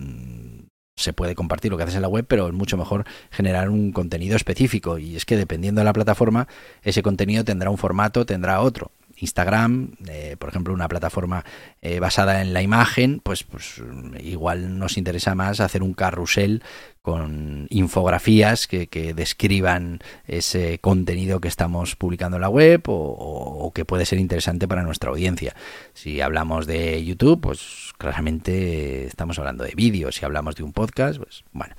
se 0.99 1.13
puede 1.13 1.35
compartir 1.35 1.71
lo 1.71 1.77
que 1.77 1.85
haces 1.85 1.97
en 1.97 2.03
la 2.03 2.09
web, 2.09 2.27
pero 2.29 2.49
es 2.49 2.53
mucho 2.53 2.77
mejor 2.77 3.05
generar 3.31 3.71
un 3.71 3.93
contenido 3.93 4.37
específico. 4.37 4.99
Y 4.99 5.17
es 5.17 5.25
que 5.25 5.37
dependiendo 5.37 5.81
de 5.81 5.85
la 5.85 5.93
plataforma, 5.93 6.49
ese 6.83 7.03
contenido 7.03 7.45
tendrá 7.45 7.71
un 7.71 7.79
formato, 7.79 8.27
tendrá 8.27 8.61
otro. 8.61 8.91
Instagram, 9.21 9.93
eh, 10.09 10.37
por 10.39 10.49
ejemplo, 10.49 10.73
una 10.75 10.89
plataforma 10.89 11.45
eh, 11.83 12.01
basada 12.01 12.43
en 12.43 12.53
la 12.53 12.63
imagen, 12.63 13.21
pues, 13.23 13.45
pues 13.45 13.83
igual 14.21 14.79
nos 14.79 14.97
interesa 14.97 15.35
más 15.35 15.61
hacer 15.61 15.83
un 15.83 15.95
carrusel 15.95 16.63
con 17.03 17.69
infografías 17.71 18.67
que, 18.67 18.87
describan 19.15 20.01
ese 20.27 20.79
contenido 20.79 21.41
que 21.41 21.49
estamos 21.49 21.97
publicando 21.97 22.37
en 22.37 22.43
la 22.43 22.51
web 22.51 22.83
o, 22.87 23.73
que 23.75 23.87
puede 23.87 24.05
ser 24.05 24.19
interesante 24.19 24.69
para 24.69 24.83
nuestra 24.83 25.09
audiencia. 25.09 25.55
Si 25.95 26.21
hablamos 26.21 26.67
de 26.67 27.03
YouTube, 27.03 27.41
pues 27.41 27.93
claramente 27.97 29.07
estamos 29.07 29.39
hablando 29.39 29.65
de 29.65 29.73
vídeos. 29.75 30.17
Si 30.17 30.25
hablamos 30.27 30.57
de 30.57 30.65
un 30.65 30.73
podcast, 30.75 31.19
pues 31.19 31.45
bueno, 31.53 31.75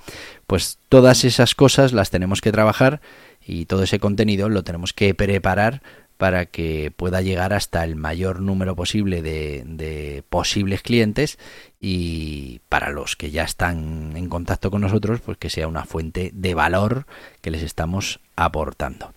pues 0.48 0.78
todas 0.88 1.24
esas 1.24 1.54
cosas 1.54 1.92
las 1.92 2.10
tenemos 2.10 2.40
que 2.40 2.50
trabajar 2.50 3.00
y 3.46 3.66
todo 3.66 3.84
ese 3.84 4.00
contenido 4.00 4.48
lo 4.48 4.64
tenemos 4.64 4.92
que 4.92 5.14
preparar 5.14 5.82
para 6.20 6.44
que 6.44 6.92
pueda 6.94 7.22
llegar 7.22 7.54
hasta 7.54 7.82
el 7.82 7.96
mayor 7.96 8.40
número 8.40 8.76
posible 8.76 9.22
de, 9.22 10.22
posibles 10.28 10.82
clientes 10.82 11.38
y 11.80 12.60
para 12.68 12.90
los 12.90 13.16
que 13.16 13.30
ya 13.30 13.42
están 13.44 14.12
en 14.16 14.28
contacto 14.28 14.70
con 14.70 14.82
nosotros, 14.82 15.22
pues 15.22 15.38
que 15.38 15.48
sea 15.48 15.66
una 15.66 15.86
fuente 15.86 16.30
de 16.34 16.52
valor 16.52 17.06
que 17.40 17.50
les 17.50 17.62
estamos 17.62 18.20
aportando. 18.36 19.14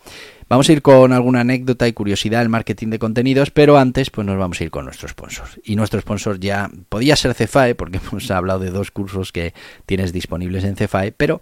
Vamos 0.48 0.70
a 0.70 0.72
ir 0.72 0.82
con 0.82 1.12
alguna 1.12 1.42
anécdota 1.42 1.90
y 1.90 1.94
curiosidad 1.94 2.40
del 2.40 2.48
marketing 2.48 2.88
de 2.88 3.00
contenidos, 3.00 3.52
pero 3.52 3.78
antes 3.78 4.10
pues 4.10 4.26
nos 4.26 4.38
vamos 4.38 4.62
a 4.62 4.64
ir 4.64 4.72
con 4.72 4.86
nuestro 4.86 5.10
sponsor. 5.10 5.50
Y 5.66 5.76
nuestro 5.76 6.00
sponsor 6.00 6.40
ya 6.40 6.72
podía 6.88 7.18
ser 7.18 7.34
Cefae, 7.34 7.76
porque 7.76 8.00
hemos 8.12 8.32
hablado 8.32 8.60
de 8.60 8.72
dos 8.72 8.92
cursos 8.92 9.34
que 9.34 9.54
tienes 9.86 10.14
disponibles 10.14 10.64
en 10.64 10.78
Cefae, 10.78 11.12
pero 11.12 11.42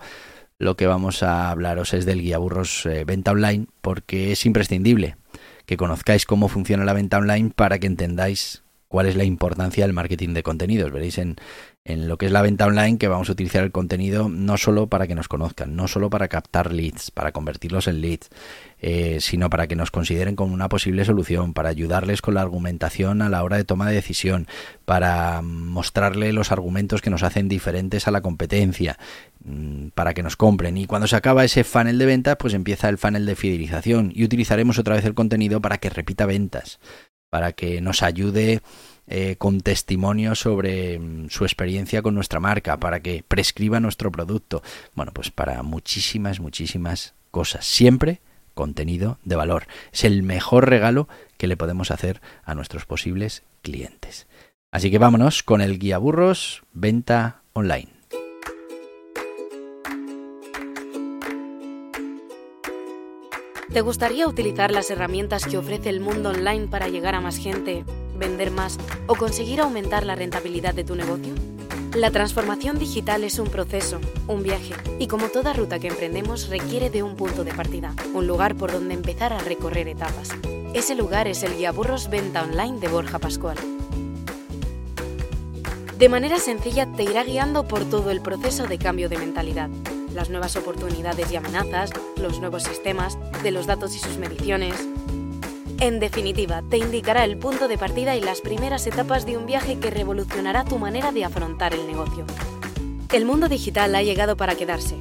lo 0.58 0.76
que 0.76 0.88
vamos 0.88 1.22
a 1.22 1.52
hablaros 1.52 1.94
es 1.94 2.08
del 2.08 2.24
guía 2.24 2.40
burros 2.40 2.84
eh, 2.88 3.04
venta 3.06 3.30
online, 3.30 3.68
porque 3.82 4.32
es 4.32 4.44
imprescindible 4.48 5.18
que 5.72 5.78
conozcáis 5.78 6.26
cómo 6.26 6.50
funciona 6.50 6.84
la 6.84 6.92
venta 6.92 7.18
online 7.18 7.54
para 7.56 7.80
que 7.80 7.88
entendáis 7.88 8.62
cuál 8.90 9.06
es 9.06 9.16
la 9.16 9.24
importancia 9.24 9.86
del 9.86 9.94
marketing 9.94 10.34
de 10.34 10.44
contenidos. 10.44 10.92
Veréis 10.92 11.18
en, 11.18 11.38
en 11.86 12.10
lo 12.10 12.18
que 12.18 12.26
es 12.26 12.32
la 12.34 12.42
venta 12.42 12.66
online 12.66 12.98
que 12.98 13.08
vamos 13.08 13.30
a 13.30 13.32
utilizar 13.32 13.64
el 13.64 13.72
contenido 13.72 14.28
no 14.28 14.58
solo 14.58 14.88
para 14.88 15.08
que 15.08 15.16
nos 15.16 15.30
conozcan, 15.30 15.78
no 15.78 15.88
solo 15.88 16.10
para 16.10 16.28
captar 16.28 16.74
leads, 16.74 17.10
para 17.10 17.32
convertirlos 17.32 17.88
en 17.88 18.02
leads, 18.02 18.30
eh, 18.80 19.20
sino 19.22 19.50
para 19.50 19.68
que 19.68 19.78
nos 19.78 19.92
consideren 19.92 20.36
como 20.36 20.54
una 20.54 20.68
posible 20.68 21.06
solución, 21.06 21.54
para 21.54 21.70
ayudarles 21.70 22.22
con 22.22 22.34
la 22.34 22.42
argumentación 22.42 23.22
a 23.22 23.30
la 23.30 23.42
hora 23.42 23.56
de 23.56 23.64
toma 23.64 23.88
de 23.88 23.96
decisión, 23.96 24.48
para 24.84 25.42
mostrarle 25.42 26.34
los 26.34 26.52
argumentos 26.52 27.02
que 27.02 27.10
nos 27.10 27.24
hacen 27.24 27.48
diferentes 27.48 28.10
a 28.10 28.12
la 28.12 28.20
competencia, 28.20 29.00
para 29.96 30.14
que 30.14 30.24
nos 30.24 30.38
compren. 30.38 30.78
Y 30.78 30.86
cuando 30.86 31.08
se 31.08 31.16
acaba 31.16 31.44
ese 31.44 31.64
funnel 31.64 31.98
de 31.98 32.06
ventas, 32.06 32.38
pues 32.38 32.54
empieza 32.54 32.90
el 32.90 32.98
funnel 32.98 33.26
de 33.26 33.36
fidelización 33.36 34.12
y 34.14 34.24
utilizaremos 34.24 34.80
otra 34.80 34.96
vez 34.96 35.06
el 35.06 35.14
contenido 35.14 35.62
para 35.62 35.78
que 35.78 35.90
repita 35.90 36.26
ventas, 36.26 36.80
para 37.30 37.54
que 37.54 37.82
nos 37.82 38.04
ayude 38.04 38.62
eh, 39.08 39.36
con 39.38 39.62
testimonios 39.62 40.40
sobre 40.40 41.00
mm, 41.00 41.30
su 41.30 41.44
experiencia 41.44 42.02
con 42.02 42.16
nuestra 42.16 42.40
marca, 42.40 42.78
para 42.78 43.00
que 43.00 43.24
prescriba 43.28 43.80
nuestro 43.80 44.12
producto. 44.12 44.62
Bueno, 44.96 45.12
pues 45.14 45.32
para 45.32 45.64
muchísimas, 45.64 46.40
muchísimas 46.40 47.16
cosas. 47.32 47.66
Siempre 47.66 48.22
contenido 48.54 49.18
de 49.24 49.36
valor. 49.36 49.68
Es 49.92 50.04
el 50.04 50.24
mejor 50.24 50.70
regalo 50.70 51.08
que 51.38 51.48
le 51.48 51.58
podemos 51.58 51.90
hacer 51.90 52.22
a 52.44 52.54
nuestros 52.54 52.86
posibles 52.86 53.44
clientes. 53.62 54.28
Así 54.72 54.92
que 54.92 55.00
vámonos 55.00 55.44
con 55.44 55.62
el 55.62 55.80
guía 55.80 55.98
burros 55.98 56.64
venta 56.74 57.42
online. 57.54 58.01
¿Te 63.74 63.80
gustaría 63.80 64.28
utilizar 64.28 64.70
las 64.70 64.90
herramientas 64.92 65.46
que 65.46 65.58
ofrece 65.58 65.88
el 65.88 66.02
mundo 66.02 66.32
online 66.32 66.68
para 66.68 66.90
llegar 66.90 67.16
a 67.16 67.22
más 67.22 67.38
gente 67.38 67.86
vender 68.18 68.52
más 68.52 68.78
o 69.08 69.16
conseguir 69.16 69.62
aumentar 69.62 70.06
la 70.06 70.16
rentabilidad 70.16 70.74
de 70.74 70.84
tu 70.84 70.94
negocio? 70.96 71.34
La 71.96 72.12
transformación 72.12 72.78
digital 72.78 73.24
es 73.24 73.40
un 73.40 73.48
proceso, 73.48 74.02
un 74.28 74.44
viaje, 74.44 74.74
y 75.00 75.08
como 75.08 75.30
toda 75.30 75.54
ruta 75.54 75.80
que 75.80 75.88
emprendemos 75.88 76.50
requiere 76.50 76.90
de 76.90 77.02
un 77.02 77.16
punto 77.16 77.46
de 77.46 77.54
partida, 77.54 77.96
un 78.14 78.28
lugar 78.28 78.56
por 78.56 78.74
donde 78.74 78.94
empezar 78.94 79.32
a 79.32 79.40
recorrer 79.40 79.88
etapas. 79.88 80.32
Ese 80.74 80.94
lugar 80.94 81.30
es 81.30 81.42
el 81.44 81.56
guía 81.56 81.72
burros 81.72 82.10
venta 82.10 82.44
online 82.44 82.78
de 82.80 82.90
Borja 82.90 83.20
Pascual. 83.20 83.58
De 85.98 86.10
manera 86.10 86.40
sencilla 86.40 86.92
te 86.92 87.04
irá 87.04 87.24
guiando 87.24 87.66
por 87.70 87.86
todo 87.90 88.12
el 88.12 88.20
proceso 88.20 88.68
de 88.68 88.78
cambio 88.78 89.08
de 89.08 89.18
mentalidad, 89.18 89.70
las 90.14 90.30
nuevas 90.30 90.58
oportunidades 90.58 91.32
y 91.32 91.38
amenazas, 91.38 91.92
los 92.22 92.40
nuevos 92.40 92.64
sistemas, 92.64 93.18
de 93.44 93.52
los 93.52 93.66
datos 93.68 93.96
y 93.96 94.00
sus 94.00 94.18
mediciones, 94.18 94.76
en 95.82 96.00
definitiva, 96.00 96.62
te 96.70 96.78
indicará 96.78 97.26
el 97.26 97.38
punto 97.38 97.68
de 97.68 97.76
partida 97.76 98.16
y 98.16 98.22
las 98.22 98.42
primeras 98.42 98.86
etapas 98.86 99.26
de 99.26 99.36
un 99.36 99.48
viaje 99.48 99.80
que 99.80 99.90
revolucionará 99.90 100.64
tu 100.64 100.78
manera 100.78 101.12
de 101.12 101.26
afrontar 101.26 101.74
el 101.74 101.88
negocio. 101.88 102.24
El 103.12 103.26
mundo 103.26 103.50
digital 103.50 103.96
ha 103.96 104.04
llegado 104.04 104.38
para 104.38 104.54
quedarse. 104.54 104.96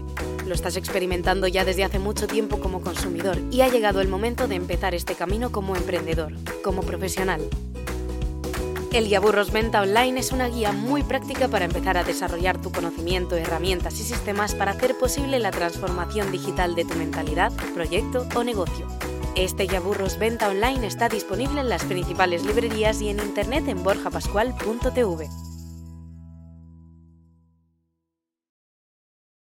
Lo 0.46 0.54
estás 0.54 0.78
experimentando 0.78 1.46
ya 1.48 1.66
desde 1.66 1.84
hace 1.84 1.98
mucho 1.98 2.26
tiempo 2.26 2.60
como 2.60 2.80
consumidor 2.80 3.36
y 3.50 3.60
ha 3.60 3.68
llegado 3.68 4.00
el 4.00 4.08
momento 4.08 4.48
de 4.48 4.54
empezar 4.54 4.94
este 4.94 5.14
camino 5.14 5.52
como 5.52 5.76
emprendedor, 5.76 6.32
como 6.64 6.80
profesional. 6.80 7.42
El 8.92 9.06
Guía 9.06 9.20
Burros 9.20 9.52
Venta 9.52 9.82
Online 9.82 10.18
es 10.18 10.32
una 10.32 10.48
guía 10.48 10.72
muy 10.72 11.04
práctica 11.04 11.46
para 11.46 11.64
empezar 11.64 11.96
a 11.96 12.02
desarrollar 12.02 12.60
tu 12.60 12.72
conocimiento, 12.72 13.36
herramientas 13.36 14.00
y 14.00 14.02
sistemas 14.02 14.56
para 14.56 14.72
hacer 14.72 14.98
posible 14.98 15.38
la 15.38 15.52
transformación 15.52 16.32
digital 16.32 16.74
de 16.74 16.84
tu 16.84 16.96
mentalidad, 16.96 17.52
proyecto 17.72 18.26
o 18.34 18.42
negocio. 18.42 18.88
Este 19.36 19.68
Yaburros 19.68 20.18
Venta 20.18 20.48
Online 20.48 20.88
está 20.88 21.08
disponible 21.08 21.60
en 21.60 21.68
las 21.68 21.84
principales 21.84 22.44
librerías 22.44 23.00
y 23.00 23.10
en 23.10 23.20
internet 23.20 23.68
en 23.68 23.80
borjapascual.tv. 23.84 25.49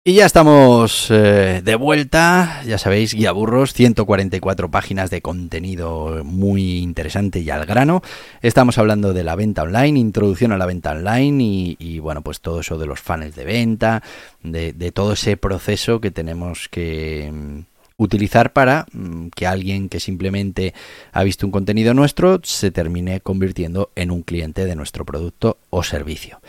Y 0.09 0.15
ya 0.15 0.25
estamos 0.25 1.09
eh, 1.11 1.61
de 1.63 1.75
vuelta, 1.75 2.63
ya 2.65 2.79
sabéis, 2.79 3.13
Guía 3.13 3.31
Burros, 3.31 3.75
144 3.75 4.71
páginas 4.71 5.11
de 5.11 5.21
contenido 5.21 6.25
muy 6.25 6.79
interesante 6.79 7.41
y 7.41 7.51
al 7.51 7.67
grano. 7.67 8.01
Estamos 8.41 8.79
hablando 8.79 9.13
de 9.13 9.23
la 9.23 9.37
venta 9.37 9.65
online, 9.65 9.99
introducción 9.99 10.53
a 10.53 10.57
la 10.57 10.65
venta 10.65 10.93
online 10.93 11.77
y, 11.79 11.99
bueno, 11.99 12.23
pues 12.23 12.41
todo 12.41 12.61
eso 12.61 12.79
de 12.79 12.87
los 12.87 13.01
funnels 13.01 13.37
de 13.37 13.45
venta, 13.45 14.03
de 14.43 14.93
todo 14.93 15.13
ese 15.13 15.37
proceso 15.37 16.01
que 16.01 16.11
tenemos 16.11 16.71
que 16.71 17.31
utilizar 17.99 18.55
para 18.55 18.87
mm, 18.91 19.27
que 19.37 19.47
alguien 19.47 19.91
que 19.91 20.01
simplemente 20.01 20.73
ha 21.13 21.23
visto 21.23 21.45
un 21.45 21.53
contenido 21.53 21.93
nuestro 21.93 22.41
se 22.45 22.71
termine 22.71 23.21
convirtiendo 23.21 23.91
en 23.95 24.11
un 24.11 24.23
cliente 24.23 24.65
de 24.65 24.75
nuestro 24.75 25.05
producto 25.05 25.59
o 25.69 25.83
servicio. 25.83 26.41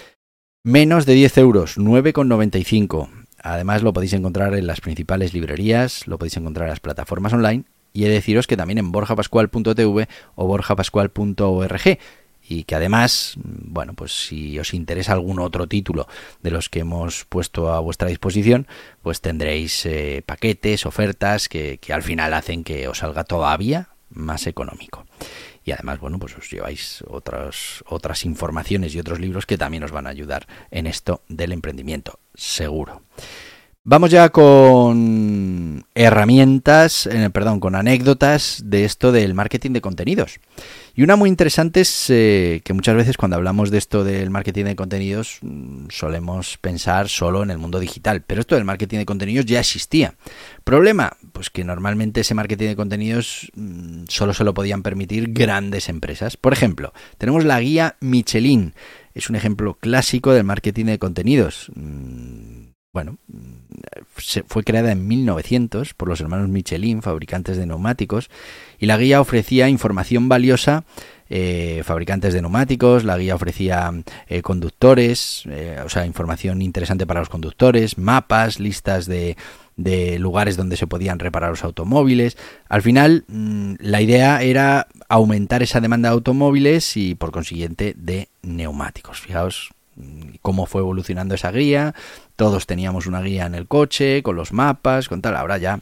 Menos 0.63 1.05
de 1.05 1.13
10 1.13 1.37
euros, 1.39 1.77
9,95. 1.77 3.18
Además 3.43 3.83
lo 3.83 3.93
podéis 3.93 4.13
encontrar 4.13 4.53
en 4.55 4.67
las 4.67 4.81
principales 4.81 5.33
librerías, 5.33 6.07
lo 6.07 6.17
podéis 6.17 6.37
encontrar 6.37 6.67
en 6.67 6.71
las 6.71 6.79
plataformas 6.79 7.33
online 7.33 7.63
y 7.93 8.05
he 8.05 8.07
de 8.07 8.15
deciros 8.15 8.47
que 8.47 8.57
también 8.57 8.77
en 8.77 8.91
borjapascual.tv 8.91 10.07
o 10.35 10.47
borjapascual.org 10.47 11.99
y 12.47 12.63
que 12.63 12.75
además, 12.75 13.35
bueno, 13.43 13.93
pues 13.93 14.27
si 14.27 14.57
os 14.57 14.73
interesa 14.73 15.13
algún 15.13 15.39
otro 15.39 15.67
título 15.67 16.07
de 16.41 16.51
los 16.51 16.69
que 16.69 16.79
hemos 16.79 17.25
puesto 17.25 17.71
a 17.71 17.79
vuestra 17.79 18.07
disposición, 18.07 18.67
pues 19.03 19.21
tendréis 19.21 19.85
eh, 19.85 20.23
paquetes, 20.25 20.85
ofertas 20.85 21.47
que, 21.47 21.77
que 21.77 21.93
al 21.93 22.01
final 22.01 22.33
hacen 22.33 22.63
que 22.63 22.87
os 22.87 22.99
salga 22.99 23.23
todavía 23.23 23.89
más 24.09 24.47
económico 24.47 25.05
y 25.69 25.71
además, 25.71 25.99
bueno, 25.99 26.17
pues 26.17 26.35
os 26.35 26.49
lleváis 26.49 27.03
otras, 27.07 27.83
otras 27.85 28.25
informaciones 28.25 28.95
y 28.95 28.99
otros 28.99 29.19
libros 29.19 29.45
que 29.45 29.55
también 29.55 29.83
os 29.83 29.91
van 29.91 30.07
a 30.07 30.09
ayudar 30.09 30.47
en 30.71 30.87
esto 30.87 31.21
del 31.27 31.51
emprendimiento, 31.51 32.19
seguro. 32.33 33.03
Vamos 33.85 34.11
ya 34.11 34.27
con 34.27 35.85
herramientas, 35.95 37.07
eh, 37.07 37.29
perdón, 37.29 37.61
con 37.61 37.75
anécdotas 37.75 38.61
de 38.65 38.83
esto 38.83 39.13
del 39.13 39.33
marketing 39.33 39.71
de 39.71 39.79
contenidos. 39.79 40.41
Y 40.95 41.03
una 41.03 41.15
muy 41.15 41.29
interesante 41.29 41.79
es 41.79 42.09
eh, 42.09 42.61
que 42.65 42.73
muchas 42.73 42.97
veces 42.97 43.15
cuando 43.15 43.37
hablamos 43.37 43.71
de 43.71 43.77
esto 43.77 44.03
del 44.03 44.31
marketing 44.31 44.65
de 44.65 44.75
contenidos 44.75 45.39
mm, 45.41 45.85
solemos 45.89 46.57
pensar 46.57 47.07
solo 47.07 47.41
en 47.41 47.51
el 47.51 47.57
mundo 47.57 47.79
digital, 47.79 48.21
pero 48.21 48.41
esto 48.41 48.55
del 48.55 48.65
marketing 48.65 48.97
de 48.97 49.05
contenidos 49.05 49.45
ya 49.45 49.61
existía. 49.61 50.15
Problema, 50.65 51.15
pues 51.31 51.49
que 51.49 51.63
normalmente 51.63 52.19
ese 52.19 52.35
marketing 52.35 52.67
de 52.67 52.75
contenidos 52.75 53.49
mm, 53.55 54.03
solo 54.09 54.33
se 54.33 54.43
lo 54.43 54.53
podían 54.53 54.83
permitir 54.83 55.31
grandes 55.31 55.87
empresas. 55.87 56.35
Por 56.35 56.51
ejemplo, 56.51 56.93
tenemos 57.17 57.45
la 57.45 57.61
guía 57.61 57.95
Michelin. 58.01 58.73
Es 59.13 59.29
un 59.29 59.37
ejemplo 59.37 59.77
clásico 59.79 60.33
del 60.33 60.43
marketing 60.43 60.85
de 60.85 60.99
contenidos. 60.99 61.71
Mm, 61.75 62.58
bueno, 62.91 63.17
se 64.17 64.43
fue 64.43 64.63
creada 64.63 64.91
en 64.91 65.07
1900 65.07 65.93
por 65.93 66.09
los 66.09 66.21
hermanos 66.21 66.49
Michelin, 66.49 67.01
fabricantes 67.01 67.57
de 67.57 67.67
neumáticos, 67.67 68.29
y 68.79 68.87
la 68.87 68.97
guía 68.97 69.21
ofrecía 69.21 69.69
información 69.69 70.27
valiosa, 70.27 70.85
eh, 71.29 71.83
fabricantes 71.85 72.33
de 72.33 72.41
neumáticos, 72.41 73.03
la 73.03 73.17
guía 73.17 73.35
ofrecía 73.35 73.91
eh, 74.27 74.41
conductores, 74.41 75.43
eh, 75.47 75.79
o 75.85 75.89
sea, 75.89 76.07
información 76.07 76.63
interesante 76.63 77.05
para 77.05 77.19
los 77.19 77.29
conductores, 77.29 77.99
mapas, 77.99 78.59
listas 78.59 79.05
de, 79.05 79.37
de 79.75 80.17
lugares 80.17 80.57
donde 80.57 80.75
se 80.75 80.87
podían 80.87 81.19
reparar 81.19 81.51
los 81.51 81.63
automóviles. 81.63 82.37
Al 82.67 82.81
final, 82.81 83.23
mm, 83.27 83.75
la 83.79 84.01
idea 84.01 84.41
era 84.41 84.87
aumentar 85.07 85.61
esa 85.61 85.79
demanda 85.79 86.09
de 86.09 86.15
automóviles 86.15 86.97
y, 86.97 87.13
por 87.13 87.31
consiguiente, 87.31 87.93
de 87.95 88.29
neumáticos. 88.41 89.21
Fijaos 89.21 89.69
cómo 90.41 90.65
fue 90.65 90.81
evolucionando 90.81 91.35
esa 91.35 91.51
guía, 91.51 91.93
todos 92.35 92.67
teníamos 92.67 93.05
una 93.05 93.21
guía 93.21 93.45
en 93.45 93.55
el 93.55 93.67
coche, 93.67 94.23
con 94.23 94.35
los 94.35 94.53
mapas, 94.53 95.09
con 95.09 95.21
tal. 95.21 95.35
Ahora 95.35 95.57
ya 95.57 95.81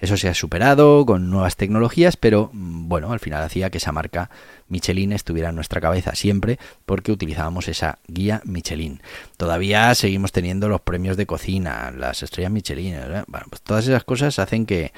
eso 0.00 0.16
se 0.16 0.28
ha 0.28 0.34
superado 0.34 1.06
con 1.06 1.30
nuevas 1.30 1.56
tecnologías, 1.56 2.16
pero 2.16 2.50
mm, 2.52 2.88
bueno, 2.88 3.12
al 3.12 3.20
final 3.20 3.42
hacía 3.42 3.70
que 3.70 3.78
esa 3.78 3.92
marca 3.92 4.28
Michelin 4.68 5.12
estuviera 5.12 5.48
en 5.48 5.54
nuestra 5.54 5.80
cabeza 5.80 6.14
siempre 6.14 6.58
porque 6.84 7.12
utilizábamos 7.12 7.68
esa 7.68 7.98
guía 8.06 8.42
Michelin. 8.44 9.00
Todavía 9.36 9.94
seguimos 9.94 10.32
teniendo 10.32 10.68
los 10.68 10.82
premios 10.82 11.16
de 11.16 11.26
cocina, 11.26 11.90
las 11.96 12.22
estrellas 12.22 12.52
Michelin. 12.52 12.94
¿eh? 12.94 13.24
Bueno, 13.26 13.46
pues 13.48 13.62
todas 13.62 13.86
esas 13.86 14.04
cosas 14.04 14.38
hacen 14.38 14.66
que, 14.66 14.92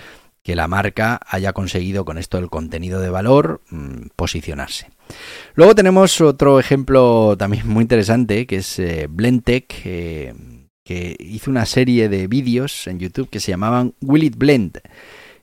la 0.54 0.68
marca 0.68 1.20
haya 1.26 1.52
conseguido 1.52 2.04
con 2.04 2.18
esto 2.18 2.38
el 2.38 2.50
contenido 2.50 3.00
de 3.00 3.10
valor 3.10 3.60
mm, 3.70 4.08
posicionarse. 4.14 4.90
Luego 5.54 5.74
tenemos 5.74 6.20
otro 6.20 6.60
ejemplo 6.60 7.36
también 7.38 7.68
muy 7.68 7.82
interesante 7.82 8.46
que 8.46 8.56
es 8.56 8.78
eh, 8.78 9.06
Blendtec. 9.10 9.74
Eh, 9.84 10.34
que 10.84 11.16
hizo 11.18 11.50
una 11.50 11.66
serie 11.66 12.08
de 12.08 12.28
vídeos 12.28 12.86
en 12.86 13.00
YouTube 13.00 13.28
que 13.28 13.40
se 13.40 13.50
llamaban 13.50 13.94
Will 14.00 14.22
It 14.22 14.36
Blend. 14.36 14.80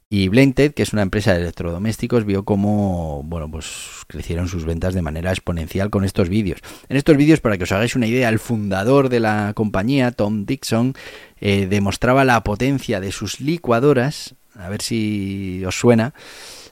Y 0.10 0.28
Blended, 0.28 0.76
que 0.76 0.84
es 0.84 0.94
una 0.94 1.02
empresa 1.02 1.34
de 1.34 1.42
electrodomésticos, 1.42 2.24
vio 2.24 2.46
cómo 2.46 3.24
bueno, 3.26 3.50
pues 3.50 3.66
crecieron 4.08 4.48
sus 4.48 4.64
ventas 4.64 4.94
de 4.94 5.02
manera 5.02 5.32
exponencial 5.32 5.90
con 5.90 6.06
estos 6.06 6.30
vídeos. 6.30 6.60
En 6.88 6.98
estos 6.98 7.18
vídeos, 7.18 7.42
para 7.42 7.58
que 7.58 7.64
os 7.64 7.72
hagáis 7.72 7.96
una 7.96 8.06
idea, 8.06 8.30
el 8.30 8.38
fundador 8.38 9.10
de 9.10 9.20
la 9.20 9.54
compañía, 9.56 10.12
Tom 10.12 10.46
Dixon, 10.46 10.94
eh, 11.42 11.66
demostraba 11.66 12.26
la 12.26 12.44
potencia 12.44 13.00
de 13.00 13.12
sus 13.12 13.42
licuadoras, 13.42 14.36
a 14.56 14.70
ver 14.70 14.82
si 14.82 15.64
os 15.66 15.76
suena, 15.76 16.14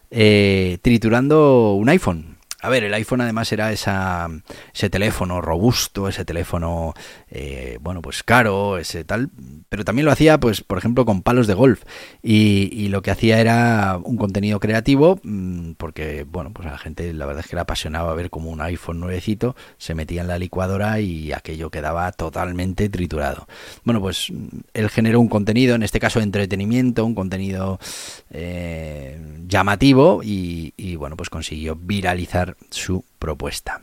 eh, 0.10 0.78
triturando 0.82 1.74
un 1.74 1.90
iPhone. 1.90 2.31
A 2.62 2.70
ver, 2.70 2.84
el 2.84 2.94
iPhone 2.94 3.22
además 3.22 3.51
era 3.51 3.72
ese 3.72 4.89
teléfono 4.91 5.41
robusto, 5.41 6.08
ese 6.08 6.25
teléfono, 6.25 6.94
eh, 7.32 7.80
bueno, 7.82 8.03
pues 8.03 8.22
caro, 8.22 8.77
ese 8.77 9.03
tal, 9.03 9.32
pero 9.68 9.84
también 9.84 10.06
lo 10.06 10.12
hacía, 10.12 10.39
pues, 10.39 10.62
por 10.62 10.77
ejemplo, 10.77 11.03
con 11.03 11.24
palos 11.24 11.48
de 11.48 11.56
golf. 11.56 11.84
Y, 12.22 12.89
lo 12.91 13.01
que 13.01 13.12
hacía 13.12 13.39
era 13.39 13.98
un 14.03 14.18
contenido 14.18 14.60
creativo, 14.60 15.20
mm, 15.24 15.72
porque, 15.77 16.25
bueno, 16.30 16.51
pues 16.53 16.68
la 16.68 16.77
gente 16.77 17.13
la 17.13 17.25
verdad 17.25 17.44
es 17.44 17.50
que 17.50 17.56
le 17.56 17.62
apasionaba 17.62 18.13
ver 18.13 18.30
como 18.30 18.50
un 18.50 18.60
iPhone 18.60 19.00
nuevecito 19.00 19.56
se 19.77 19.96
metía 19.96 20.22
en 20.22 20.27
la 20.27 20.38
licuadora 20.38 21.00
y 21.00 21.32
aquello 21.32 21.70
quedaba 21.70 22.12
totalmente 22.12 22.89
triturado. 22.89 23.48
Bueno, 23.86 24.01
pues 24.01 24.32
él 24.74 24.89
generó 24.89 25.20
un 25.22 25.30
contenido, 25.30 25.75
en 25.75 25.83
este 25.83 26.00
caso 26.00 26.20
de 26.20 26.25
entretenimiento, 26.25 27.05
un 27.05 27.16
contenido 27.16 27.79
eh, 28.29 29.20
llamativo 29.48 30.22
y, 30.24 30.74
y, 30.75 30.98
bueno, 30.98 31.16
pues 31.16 31.29
consiguió 31.29 31.75
viralizar 31.75 32.50
su 32.70 33.03
propuesta. 33.20 33.81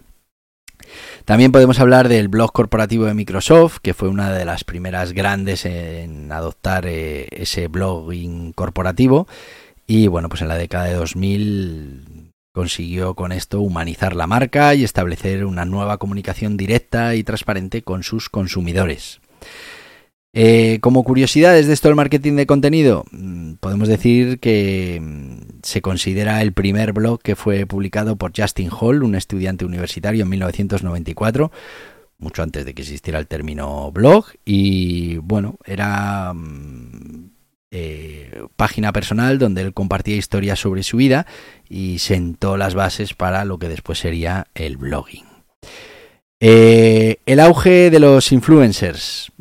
También 1.25 1.53
podemos 1.53 1.81
hablar 1.81 2.09
del 2.09 2.29
blog 2.29 2.53
corporativo 2.53 3.05
de 3.05 3.15
Microsoft, 3.15 3.79
que 3.83 3.95
fue 3.95 4.09
una 4.09 4.33
de 4.33 4.45
las 4.45 4.65
primeras 4.65 5.13
grandes 5.13 5.65
en 5.65 6.33
adoptar 6.33 6.87
eh, 6.87 7.29
ese 7.31 7.69
blogging 7.69 8.53
corporativo. 8.53 9.27
Y 9.87 10.07
bueno, 10.07 10.29
pues 10.29 10.43
en 10.43 10.49
la 10.49 10.57
década 10.57 10.85
de 10.85 10.95
2000 10.95 12.33
consiguió 12.53 13.15
con 13.15 13.33
esto 13.33 13.61
humanizar 13.61 14.17
la 14.17 14.27
marca 14.27 14.75
y 14.75 14.85
establecer 14.85 15.45
una 15.45 15.65
nueva 15.65 15.99
comunicación 15.99 16.57
directa 16.57 17.15
y 17.15 17.23
transparente 17.23 17.83
con 17.83 18.03
sus 18.03 18.29
consumidores. 18.29 19.21
Eh, 20.41 20.79
como 20.79 21.03
curiosidades 21.03 21.67
de 21.67 21.73
esto 21.73 21.89
del 21.89 21.97
marketing 21.97 22.35
de 22.35 22.47
contenido, 22.47 23.05
mm, 23.11 23.55
podemos 23.55 23.89
decir 23.89 24.39
que 24.39 25.01
mm, 25.03 25.59
se 25.65 25.83
considera 25.83 26.41
el 26.43 26.53
primer 26.53 26.93
blog 26.93 27.21
que 27.21 27.35
fue 27.35 27.67
publicado 27.67 28.15
por 28.15 28.31
Justin 28.37 28.71
Hall, 28.71 29.03
un 29.03 29.17
estudiante 29.17 29.65
universitario 29.65 30.23
en 30.23 30.29
1994, 30.29 31.51
mucho 32.19 32.45
antes 32.45 32.65
de 32.65 32.73
que 32.73 32.83
existiera 32.83 33.19
el 33.19 33.27
término 33.27 33.91
blog, 33.91 34.27
y 34.45 35.17
bueno, 35.17 35.59
era 35.65 36.33
mm, 36.33 37.31
eh, 37.73 38.45
página 38.55 38.93
personal 38.93 39.41
donde 39.41 39.63
él 39.63 39.75
compartía 39.75 40.15
historias 40.15 40.61
sobre 40.61 40.85
su 40.85 40.99
vida 40.99 41.27
y 41.69 41.99
sentó 41.99 42.57
las 42.57 42.77
bases 42.77 43.13
para 43.13 43.45
lo 43.45 43.59
que 43.59 43.69
después 43.69 43.99
sería 43.99 44.47
el 44.55 44.77
blogging. 44.77 45.27
Eh, 46.39 47.17
el 47.27 47.41
auge 47.41 47.91
de 47.91 47.99
los 47.99 48.31
influencers 48.31 49.33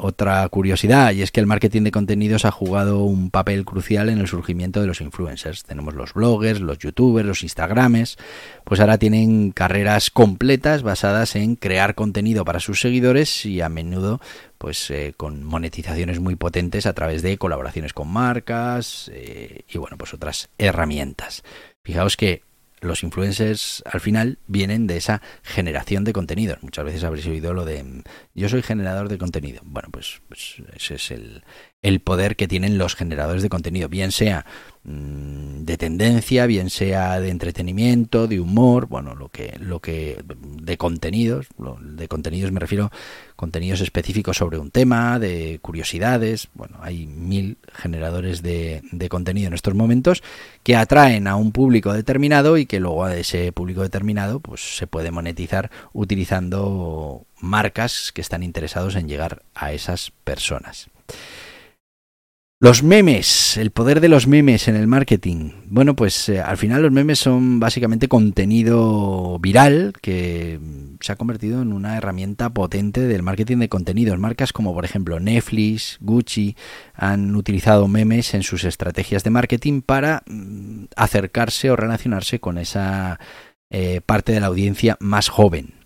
otra 0.00 0.48
curiosidad 0.48 1.12
y 1.12 1.22
es 1.22 1.30
que 1.30 1.40
el 1.40 1.46
marketing 1.46 1.82
de 1.82 1.90
contenidos 1.90 2.44
ha 2.44 2.50
jugado 2.50 3.04
un 3.04 3.30
papel 3.30 3.64
crucial 3.64 4.08
en 4.08 4.18
el 4.18 4.26
surgimiento 4.26 4.80
de 4.80 4.86
los 4.86 5.00
influencers. 5.00 5.64
Tenemos 5.64 5.94
los 5.94 6.14
bloggers, 6.14 6.60
los 6.60 6.78
youtubers, 6.78 7.26
los 7.26 7.42
instagrames, 7.42 8.18
pues 8.64 8.80
ahora 8.80 8.98
tienen 8.98 9.52
carreras 9.52 10.10
completas 10.10 10.82
basadas 10.82 11.36
en 11.36 11.56
crear 11.56 11.94
contenido 11.94 12.44
para 12.44 12.60
sus 12.60 12.80
seguidores 12.80 13.46
y 13.46 13.60
a 13.60 13.68
menudo 13.68 14.20
pues 14.58 14.90
eh, 14.90 15.14
con 15.16 15.42
monetizaciones 15.42 16.20
muy 16.20 16.36
potentes 16.36 16.84
a 16.84 16.92
través 16.92 17.22
de 17.22 17.38
colaboraciones 17.38 17.94
con 17.94 18.08
marcas 18.08 19.10
eh, 19.14 19.62
y 19.68 19.78
bueno 19.78 19.96
pues 19.96 20.12
otras 20.14 20.50
herramientas. 20.58 21.42
Fijaos 21.82 22.16
que 22.16 22.42
los 22.80 23.02
influencers 23.02 23.82
al 23.86 24.00
final 24.00 24.38
vienen 24.46 24.86
de 24.86 24.96
esa 24.96 25.22
generación 25.42 26.04
de 26.04 26.12
contenidos. 26.12 26.62
Muchas 26.62 26.84
veces 26.84 27.04
habréis 27.04 27.26
oído 27.26 27.54
lo 27.54 27.64
de 27.64 28.02
yo 28.34 28.48
soy 28.48 28.62
generador 28.62 29.08
de 29.08 29.18
contenido. 29.18 29.60
Bueno, 29.64 29.88
pues, 29.90 30.22
pues 30.28 30.56
ese 30.74 30.94
es 30.94 31.10
el, 31.10 31.44
el 31.82 32.00
poder 32.00 32.36
que 32.36 32.46
tienen 32.46 32.76
los 32.76 32.94
generadores 32.94 33.42
de 33.42 33.48
contenido, 33.48 33.88
bien 33.88 34.12
sea 34.12 34.44
mm, 34.84 35.64
de 35.64 35.78
tendencia, 35.78 36.44
bien 36.44 36.68
sea 36.68 37.20
de 37.20 37.30
entretenimiento, 37.30 38.26
de 38.26 38.38
humor, 38.38 38.86
bueno, 38.86 39.14
lo 39.14 39.30
que, 39.30 39.56
lo 39.58 39.80
que, 39.80 40.22
de 40.26 40.76
contenidos, 40.76 41.46
de 41.80 42.08
contenidos 42.08 42.52
me 42.52 42.60
refiero 42.60 42.90
contenidos 43.34 43.80
específicos 43.80 44.36
sobre 44.36 44.58
un 44.58 44.70
tema, 44.70 45.18
de 45.18 45.58
curiosidades, 45.62 46.48
bueno, 46.52 46.76
hay 46.82 47.06
mil 47.06 47.56
generadores 47.72 48.42
de, 48.42 48.82
de 48.92 49.08
contenido 49.08 49.48
en 49.48 49.54
estos 49.54 49.74
momentos 49.74 50.22
que 50.62 50.76
atraen 50.76 51.26
a 51.26 51.36
un 51.36 51.50
público 51.50 51.94
determinado 51.94 52.58
y 52.58 52.66
que 52.66 52.80
luego 52.80 53.04
a 53.06 53.16
ese 53.16 53.52
público 53.52 53.80
determinado 53.80 54.40
pues 54.40 54.76
se 54.76 54.86
puede 54.86 55.10
monetizar 55.10 55.70
utilizando 55.94 57.24
marcas 57.40 58.12
que 58.12 58.20
están 58.20 58.42
interesados 58.42 58.96
en 58.96 59.08
llegar 59.08 59.42
a 59.54 59.72
esas 59.72 60.12
personas. 60.24 60.90
Los 62.62 62.82
memes, 62.82 63.56
el 63.56 63.70
poder 63.70 64.02
de 64.02 64.10
los 64.10 64.26
memes 64.26 64.68
en 64.68 64.76
el 64.76 64.86
marketing. 64.86 65.52
Bueno, 65.64 65.96
pues 65.96 66.28
eh, 66.28 66.42
al 66.42 66.58
final 66.58 66.82
los 66.82 66.92
memes 66.92 67.18
son 67.18 67.58
básicamente 67.58 68.06
contenido 68.06 69.38
viral 69.38 69.94
que 70.02 70.60
se 71.00 71.10
ha 71.10 71.16
convertido 71.16 71.62
en 71.62 71.72
una 71.72 71.96
herramienta 71.96 72.50
potente 72.50 73.00
del 73.00 73.22
marketing 73.22 73.60
de 73.60 73.70
contenidos. 73.70 74.18
Marcas 74.18 74.52
como 74.52 74.74
por 74.74 74.84
ejemplo 74.84 75.18
Netflix, 75.18 75.96
Gucci 76.02 76.54
han 76.92 77.34
utilizado 77.34 77.88
memes 77.88 78.34
en 78.34 78.42
sus 78.42 78.64
estrategias 78.64 79.24
de 79.24 79.30
marketing 79.30 79.80
para 79.80 80.22
mm, 80.26 80.84
acercarse 80.96 81.70
o 81.70 81.76
relacionarse 81.76 82.40
con 82.40 82.58
esa 82.58 83.18
eh, 83.70 84.02
parte 84.04 84.32
de 84.32 84.40
la 84.40 84.48
audiencia 84.48 84.98
más 85.00 85.30
joven. 85.30 85.79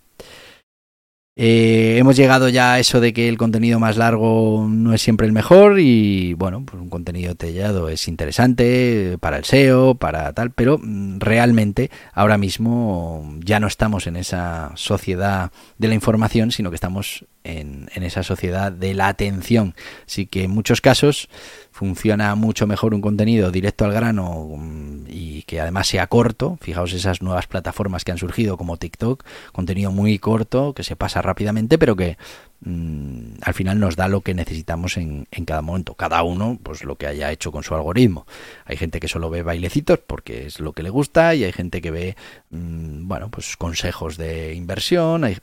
Eh, 1.37 1.97
hemos 1.97 2.15
llegado 2.15 2.47
ya 2.47 2.73
a 2.73 2.79
eso 2.79 3.01
de 3.01 3.11
que 3.11 3.27
el 3.27 3.37
contenido 3.37 3.77
más 3.77 3.97
largo 3.97 4.67
no 4.69 4.93
es 4.93 5.01
siempre 5.01 5.27
el 5.27 5.33
mejor 5.33 5.79
y 5.81 6.33
bueno, 6.33 6.63
pues 6.65 6.81
un 6.81 6.89
contenido 6.89 7.29
detallado 7.29 7.89
es 7.89 8.07
interesante 8.07 9.17
para 9.19 9.35
el 9.37 9.43
SEO, 9.43 9.95
para 9.95 10.31
tal, 10.31 10.51
pero 10.51 10.77
mm, 10.81 11.19
realmente 11.19 11.91
ahora 12.13 12.37
mismo 12.37 13.35
ya 13.43 13.59
no 13.59 13.67
estamos 13.67 14.07
en 14.07 14.15
esa 14.15 14.71
sociedad 14.75 15.51
de 15.77 15.89
la 15.89 15.95
información, 15.95 16.51
sino 16.51 16.69
que 16.69 16.75
estamos 16.75 17.25
en, 17.45 18.03
esa 18.03 18.23
sociedad 18.23 18.71
de 18.71 18.93
la 18.93 19.07
atención. 19.07 19.75
Así 20.05 20.25
que 20.25 20.43
en 20.43 20.51
muchos 20.51 20.81
casos 20.81 21.29
funciona 21.71 22.35
mucho 22.35 22.67
mejor 22.67 22.93
un 22.93 23.01
contenido 23.01 23.51
directo 23.51 23.85
al 23.85 23.93
grano 23.93 24.47
mm, 24.57 25.05
y 25.07 25.43
que 25.43 25.61
además 25.61 25.87
sea 25.87 26.07
corto. 26.07 26.57
Fijaos 26.61 26.93
esas 26.93 27.21
nuevas 27.21 27.47
plataformas 27.47 28.03
que 28.03 28.11
han 28.11 28.17
surgido 28.17 28.57
como 28.57 28.77
TikTok, 28.77 29.23
contenido 29.51 29.91
muy 29.91 30.19
corto, 30.19 30.73
que 30.73 30.83
se 30.83 30.95
pasa 30.95 31.21
rápidamente, 31.21 31.77
pero 31.77 31.95
que 31.95 32.17
mm, 32.61 33.37
al 33.41 33.53
final 33.53 33.79
nos 33.79 33.95
da 33.95 34.07
lo 34.07 34.21
que 34.21 34.33
necesitamos 34.33 34.97
en, 34.97 35.27
cada 35.45 35.61
momento. 35.61 35.93
Cada 35.95 36.23
uno, 36.23 36.59
pues 36.61 36.83
lo 36.83 36.95
que 36.95 37.07
haya 37.07 37.31
hecho 37.31 37.51
con 37.51 37.63
su 37.63 37.75
algoritmo. 37.75 38.25
Hay 38.65 38.77
gente 38.77 38.99
que 38.99 39.07
solo 39.07 39.29
ve 39.29 39.43
bailecitos 39.43 39.99
porque 39.99 40.47
es 40.47 40.59
lo 40.59 40.73
que 40.73 40.83
le 40.83 40.89
gusta 40.89 41.35
y 41.35 41.43
hay 41.43 41.51
gente 41.51 41.81
que 41.81 41.91
ve, 41.91 42.15
mmm, 42.49 43.07
bueno, 43.07 43.29
pues 43.29 43.57
consejos 43.57 44.17
de 44.17 44.53
inversión. 44.53 45.23
Hay, 45.23 45.37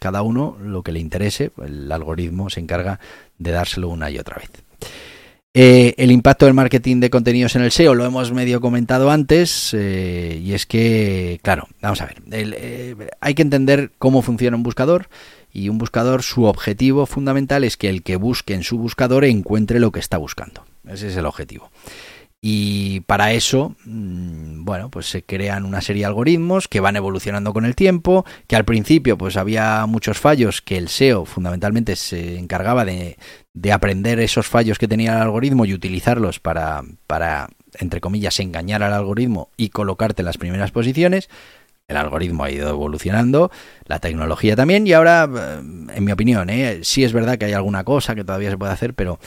cada 0.00 0.22
uno 0.22 0.56
lo 0.60 0.82
que 0.82 0.90
le 0.90 0.98
interese, 0.98 1.52
el 1.64 1.92
algoritmo 1.92 2.50
se 2.50 2.58
encarga 2.58 2.98
de 3.38 3.52
dárselo 3.52 3.88
una 3.88 4.10
y 4.10 4.18
otra 4.18 4.38
vez. 4.38 4.50
Eh, 5.52 5.94
el 5.98 6.12
impacto 6.12 6.46
del 6.46 6.54
marketing 6.54 7.00
de 7.00 7.10
contenidos 7.10 7.56
en 7.56 7.62
el 7.62 7.72
SEO 7.72 7.94
lo 7.96 8.06
hemos 8.06 8.32
medio 8.32 8.60
comentado 8.60 9.10
antes 9.10 9.74
eh, 9.74 10.40
y 10.40 10.52
es 10.52 10.64
que, 10.64 11.40
claro, 11.42 11.66
vamos 11.82 12.00
a 12.00 12.06
ver, 12.06 12.22
eh, 12.30 12.94
hay 13.20 13.34
que 13.34 13.42
entender 13.42 13.90
cómo 13.98 14.22
funciona 14.22 14.56
un 14.56 14.62
buscador 14.62 15.08
y 15.52 15.68
un 15.68 15.78
buscador 15.78 16.22
su 16.22 16.44
objetivo 16.44 17.04
fundamental 17.04 17.64
es 17.64 17.76
que 17.76 17.88
el 17.88 18.02
que 18.02 18.14
busque 18.14 18.54
en 18.54 18.62
su 18.62 18.78
buscador 18.78 19.24
encuentre 19.24 19.80
lo 19.80 19.90
que 19.90 20.00
está 20.00 20.18
buscando. 20.18 20.64
Ese 20.88 21.08
es 21.08 21.16
el 21.16 21.26
objetivo. 21.26 21.70
Y 22.42 23.00
para 23.00 23.32
eso, 23.32 23.76
mm, 23.84 24.64
bueno, 24.64 24.90
pues 24.90 25.10
se 25.10 25.22
crean 25.22 25.66
una 25.66 25.82
serie 25.82 26.00
de 26.02 26.06
algoritmos 26.06 26.68
que 26.68 26.80
van 26.80 26.96
evolucionando 26.96 27.52
con 27.52 27.66
el 27.66 27.76
tiempo, 27.76 28.24
que 28.46 28.56
al 28.56 28.64
principio 28.64 29.18
pues 29.18 29.36
había 29.36 29.84
muchos 29.86 30.18
fallos 30.18 30.62
que 30.62 30.78
el 30.78 30.88
SEO 30.88 31.26
fundamentalmente 31.26 31.96
se 31.96 32.38
encargaba 32.38 32.86
de, 32.86 33.18
de 33.52 33.72
aprender 33.72 34.20
esos 34.20 34.46
fallos 34.46 34.78
que 34.78 34.88
tenía 34.88 35.12
el 35.12 35.22
algoritmo 35.22 35.66
y 35.66 35.74
utilizarlos 35.74 36.40
para, 36.40 36.82
para, 37.06 37.48
entre 37.78 38.00
comillas, 38.00 38.40
engañar 38.40 38.82
al 38.82 38.94
algoritmo 38.94 39.50
y 39.58 39.68
colocarte 39.68 40.22
en 40.22 40.26
las 40.26 40.38
primeras 40.38 40.70
posiciones. 40.70 41.28
El 41.88 41.96
algoritmo 41.96 42.44
ha 42.44 42.50
ido 42.50 42.70
evolucionando, 42.70 43.50
la 43.84 43.98
tecnología 43.98 44.54
también, 44.54 44.86
y 44.86 44.92
ahora, 44.92 45.28
eh, 45.28 45.60
en 45.96 46.04
mi 46.04 46.12
opinión, 46.12 46.48
¿eh? 46.48 46.80
sí 46.84 47.02
es 47.02 47.12
verdad 47.12 47.36
que 47.36 47.46
hay 47.46 47.52
alguna 47.52 47.82
cosa 47.82 48.14
que 48.14 48.24
todavía 48.24 48.48
se 48.48 48.56
puede 48.56 48.72
hacer, 48.72 48.94
pero 48.94 49.18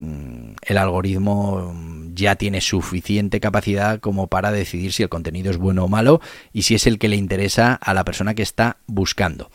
el 0.00 0.78
algoritmo 0.78 1.74
ya 2.14 2.36
tiene 2.36 2.60
suficiente 2.60 3.40
capacidad 3.40 4.00
como 4.00 4.26
para 4.28 4.52
decidir 4.52 4.92
si 4.92 5.02
el 5.02 5.08
contenido 5.08 5.50
es 5.50 5.56
bueno 5.56 5.84
o 5.84 5.88
malo 5.88 6.20
y 6.52 6.62
si 6.62 6.74
es 6.74 6.86
el 6.86 6.98
que 6.98 7.08
le 7.08 7.16
interesa 7.16 7.74
a 7.74 7.94
la 7.94 8.04
persona 8.04 8.34
que 8.34 8.42
está 8.42 8.78
buscando. 8.86 9.50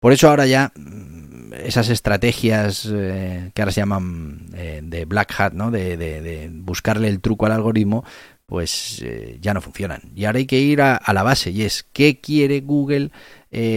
Por 0.00 0.12
eso 0.12 0.28
ahora 0.28 0.46
ya 0.46 0.72
mm, 0.74 1.54
esas 1.64 1.88
estrategias 1.88 2.88
eh, 2.92 3.50
que 3.52 3.62
ahora 3.62 3.72
se 3.72 3.80
llaman 3.80 4.46
eh, 4.54 4.80
de 4.82 5.04
black 5.04 5.34
hat, 5.38 5.52
¿no? 5.52 5.70
De, 5.70 6.50
buscarle 6.52 7.08
el 7.08 7.20
truco 7.20 7.46
al 7.46 7.52
algoritmo, 7.52 8.04
pues 8.46 9.02
eh, 9.04 9.38
ya 9.40 9.54
no 9.54 9.60
funcionan. 9.60 10.02
Y 10.14 10.24
ahora 10.24 10.38
hay 10.38 10.46
que 10.46 10.60
ir 10.60 10.82
a, 10.82 11.00
la 11.12 11.22
base 11.22 11.50
y 11.50 11.62
es 11.62 11.84
qué 11.92 12.20
quiere 12.20 12.60
Google 12.60 13.10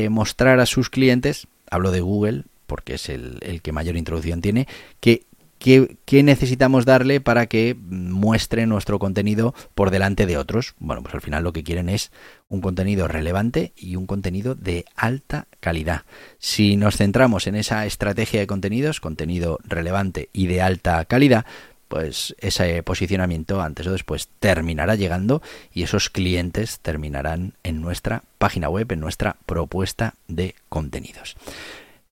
mostrar 0.09 0.59
a 0.59 0.65
sus 0.65 0.89
clientes. 0.89 1.47
Hablo 1.69 1.91
de 1.91 2.01
Google 2.01 2.43
porque 2.67 2.95
es 2.95 3.09
el, 3.09 3.39
el 3.41 3.61
que 3.61 3.71
mayor 3.71 3.97
introducción 3.97 4.41
tiene. 4.41 4.67
Que 4.99 5.25
¿Qué, 5.61 5.97
¿Qué, 6.05 6.23
necesitamos 6.23 6.85
darle 6.85 7.21
para 7.21 7.45
que 7.45 7.75
muestre 7.79 8.65
nuestro 8.65 8.97
contenido 8.97 9.53
por 9.75 9.91
delante 9.91 10.25
de 10.25 10.35
otros? 10.35 10.73
Bueno, 10.79 11.03
pues 11.03 11.13
al 11.13 11.21
final 11.21 11.43
lo 11.43 11.53
que 11.53 11.63
quieren 11.63 11.87
es 11.87 12.11
un 12.49 12.61
contenido 12.61 13.07
relevante 13.07 13.71
y 13.77 13.95
un 13.95 14.07
contenido 14.07 14.55
de 14.55 14.85
alta 14.95 15.45
calidad. 15.59 16.01
Si 16.39 16.77
nos 16.77 16.97
centramos 16.97 17.45
en 17.45 17.53
esa 17.53 17.85
estrategia 17.85 18.39
de 18.39 18.47
contenidos, 18.47 18.99
contenido 18.99 19.59
relevante 19.63 20.29
y 20.33 20.47
de 20.47 20.63
alta 20.63 21.05
calidad, 21.05 21.45
pues 21.87 22.35
ese 22.39 22.81
posicionamiento 22.81 23.61
antes 23.61 23.85
o 23.85 23.91
después 23.91 24.29
terminará 24.39 24.95
llegando 24.95 25.43
y 25.71 25.83
esos 25.83 26.09
clientes 26.09 26.79
terminarán 26.79 27.53
en 27.61 27.81
nuestra 27.81 28.23
página 28.39 28.67
web, 28.67 28.91
en 28.91 28.99
nuestra 28.99 29.35
propuesta 29.45 30.15
de 30.27 30.55
contenidos. 30.69 31.35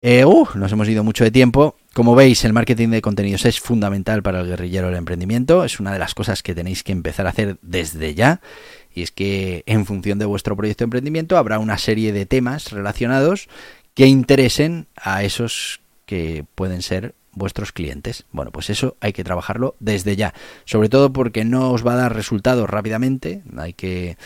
Eh, 0.01 0.23
uh, 0.23 0.47
nos 0.55 0.71
hemos 0.71 0.87
ido 0.87 1.03
mucho 1.03 1.23
de 1.23 1.31
tiempo. 1.31 1.75
Como 1.93 2.15
veis, 2.15 2.45
el 2.45 2.53
marketing 2.53 2.89
de 2.89 3.01
contenidos 3.01 3.45
es 3.45 3.59
fundamental 3.59 4.21
para 4.21 4.41
el 4.41 4.47
guerrillero 4.47 4.87
del 4.87 4.97
emprendimiento. 4.97 5.63
Es 5.63 5.79
una 5.79 5.91
de 5.91 5.99
las 5.99 6.13
cosas 6.13 6.43
que 6.43 6.53
tenéis 6.53 6.83
que 6.83 6.91
empezar 6.91 7.25
a 7.25 7.31
hacer 7.31 7.57
desde 7.61 8.13
ya. 8.13 8.41
Y 8.93 9.01
es 9.01 9.11
que 9.11 9.63
en 9.65 9.85
función 9.85 10.19
de 10.19 10.25
vuestro 10.25 10.55
proyecto 10.55 10.83
de 10.83 10.85
emprendimiento 10.85 11.37
habrá 11.37 11.57
una 11.57 11.77
serie 11.77 12.13
de 12.13 12.25
temas 12.25 12.71
relacionados 12.71 13.49
que 13.95 14.05
interesen 14.05 14.87
a 14.95 15.23
esos 15.23 15.81
que 16.05 16.45
pueden 16.55 16.81
ser 16.81 17.15
vuestros 17.31 17.71
clientes. 17.71 18.25
Bueno, 18.31 18.51
pues 18.51 18.69
eso 18.69 18.95
hay 18.99 19.13
que 19.13 19.23
trabajarlo 19.23 19.75
desde 19.79 20.15
ya. 20.15 20.33
Sobre 20.65 20.89
todo 20.89 21.11
porque 21.11 21.43
no 21.43 21.71
os 21.71 21.85
va 21.85 21.93
a 21.93 21.97
dar 21.97 22.15
resultados 22.15 22.69
rápidamente. 22.69 23.43
Hay 23.57 23.73
que... 23.73 24.17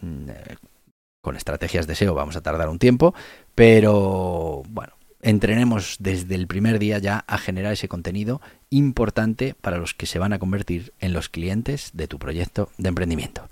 Mm, 0.00 0.30
con 1.20 1.36
estrategias 1.36 1.86
de 1.86 1.94
SEO 1.94 2.14
vamos 2.14 2.34
a 2.34 2.40
tardar 2.40 2.68
un 2.68 2.80
tiempo, 2.80 3.14
pero 3.54 4.64
bueno, 4.68 4.94
entrenemos 5.22 5.96
desde 6.00 6.34
el 6.34 6.48
primer 6.48 6.78
día 6.78 6.98
ya 6.98 7.24
a 7.26 7.38
generar 7.38 7.72
ese 7.72 7.88
contenido 7.88 8.40
importante 8.70 9.54
para 9.60 9.78
los 9.78 9.94
que 9.94 10.06
se 10.06 10.18
van 10.18 10.32
a 10.32 10.38
convertir 10.38 10.92
en 10.98 11.12
los 11.12 11.28
clientes 11.28 11.90
de 11.94 12.08
tu 12.08 12.18
proyecto 12.18 12.70
de 12.76 12.88
emprendimiento. 12.88 13.48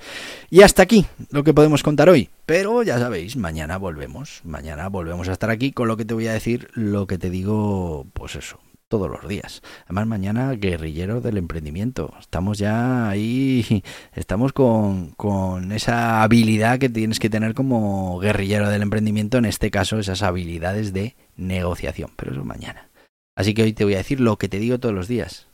Y 0.50 0.62
hasta 0.62 0.82
aquí 0.82 1.06
lo 1.30 1.44
que 1.44 1.54
podemos 1.54 1.82
contar 1.82 2.08
hoy, 2.08 2.28
pero 2.44 2.82
ya 2.82 2.98
sabéis, 2.98 3.36
mañana 3.36 3.78
volvemos, 3.78 4.40
mañana 4.44 4.88
volvemos 4.88 5.28
a 5.28 5.32
estar 5.32 5.50
aquí 5.50 5.72
con 5.72 5.88
lo 5.88 5.96
que 5.96 6.04
te 6.04 6.14
voy 6.14 6.26
a 6.26 6.32
decir, 6.32 6.68
lo 6.74 7.06
que 7.06 7.18
te 7.18 7.30
digo, 7.30 8.06
pues 8.12 8.34
eso, 8.34 8.58
todos 8.90 9.08
los 9.08 9.26
días. 9.28 9.62
Además, 9.84 10.08
mañana 10.08 10.50
guerrillero 10.52 11.20
del 11.20 11.38
emprendimiento. 11.38 12.12
Estamos 12.18 12.58
ya 12.58 13.08
ahí, 13.08 13.84
estamos 14.14 14.52
con, 14.52 15.12
con, 15.12 15.70
esa 15.72 16.22
habilidad 16.22 16.78
que 16.80 16.88
tienes 16.90 17.20
que 17.20 17.30
tener 17.30 17.54
como 17.54 18.18
guerrillero 18.18 18.68
del 18.68 18.82
emprendimiento, 18.82 19.38
en 19.38 19.46
este 19.46 19.70
caso 19.70 19.98
esas 19.98 20.22
habilidades 20.22 20.92
de 20.92 21.14
negociación, 21.36 22.10
pero 22.16 22.32
eso 22.32 22.44
mañana. 22.44 22.90
Así 23.36 23.54
que 23.54 23.62
hoy 23.62 23.72
te 23.72 23.84
voy 23.84 23.94
a 23.94 23.98
decir 23.98 24.20
lo 24.20 24.36
que 24.36 24.48
te 24.48 24.58
digo 24.58 24.78
todos 24.80 24.94
los 24.94 25.08
días. 25.08 25.46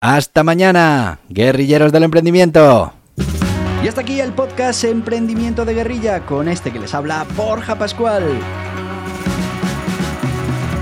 Hasta 0.00 0.44
mañana, 0.44 1.18
guerrilleros 1.28 1.92
del 1.92 2.04
emprendimiento. 2.04 2.92
Y 3.82 3.88
hasta 3.88 4.00
aquí 4.00 4.20
el 4.20 4.32
podcast 4.32 4.84
Emprendimiento 4.84 5.64
de 5.64 5.74
Guerrilla 5.74 6.24
con 6.24 6.48
este 6.48 6.70
que 6.72 6.78
les 6.78 6.94
habla 6.94 7.26
Borja 7.36 7.76
Pascual. 7.76 8.38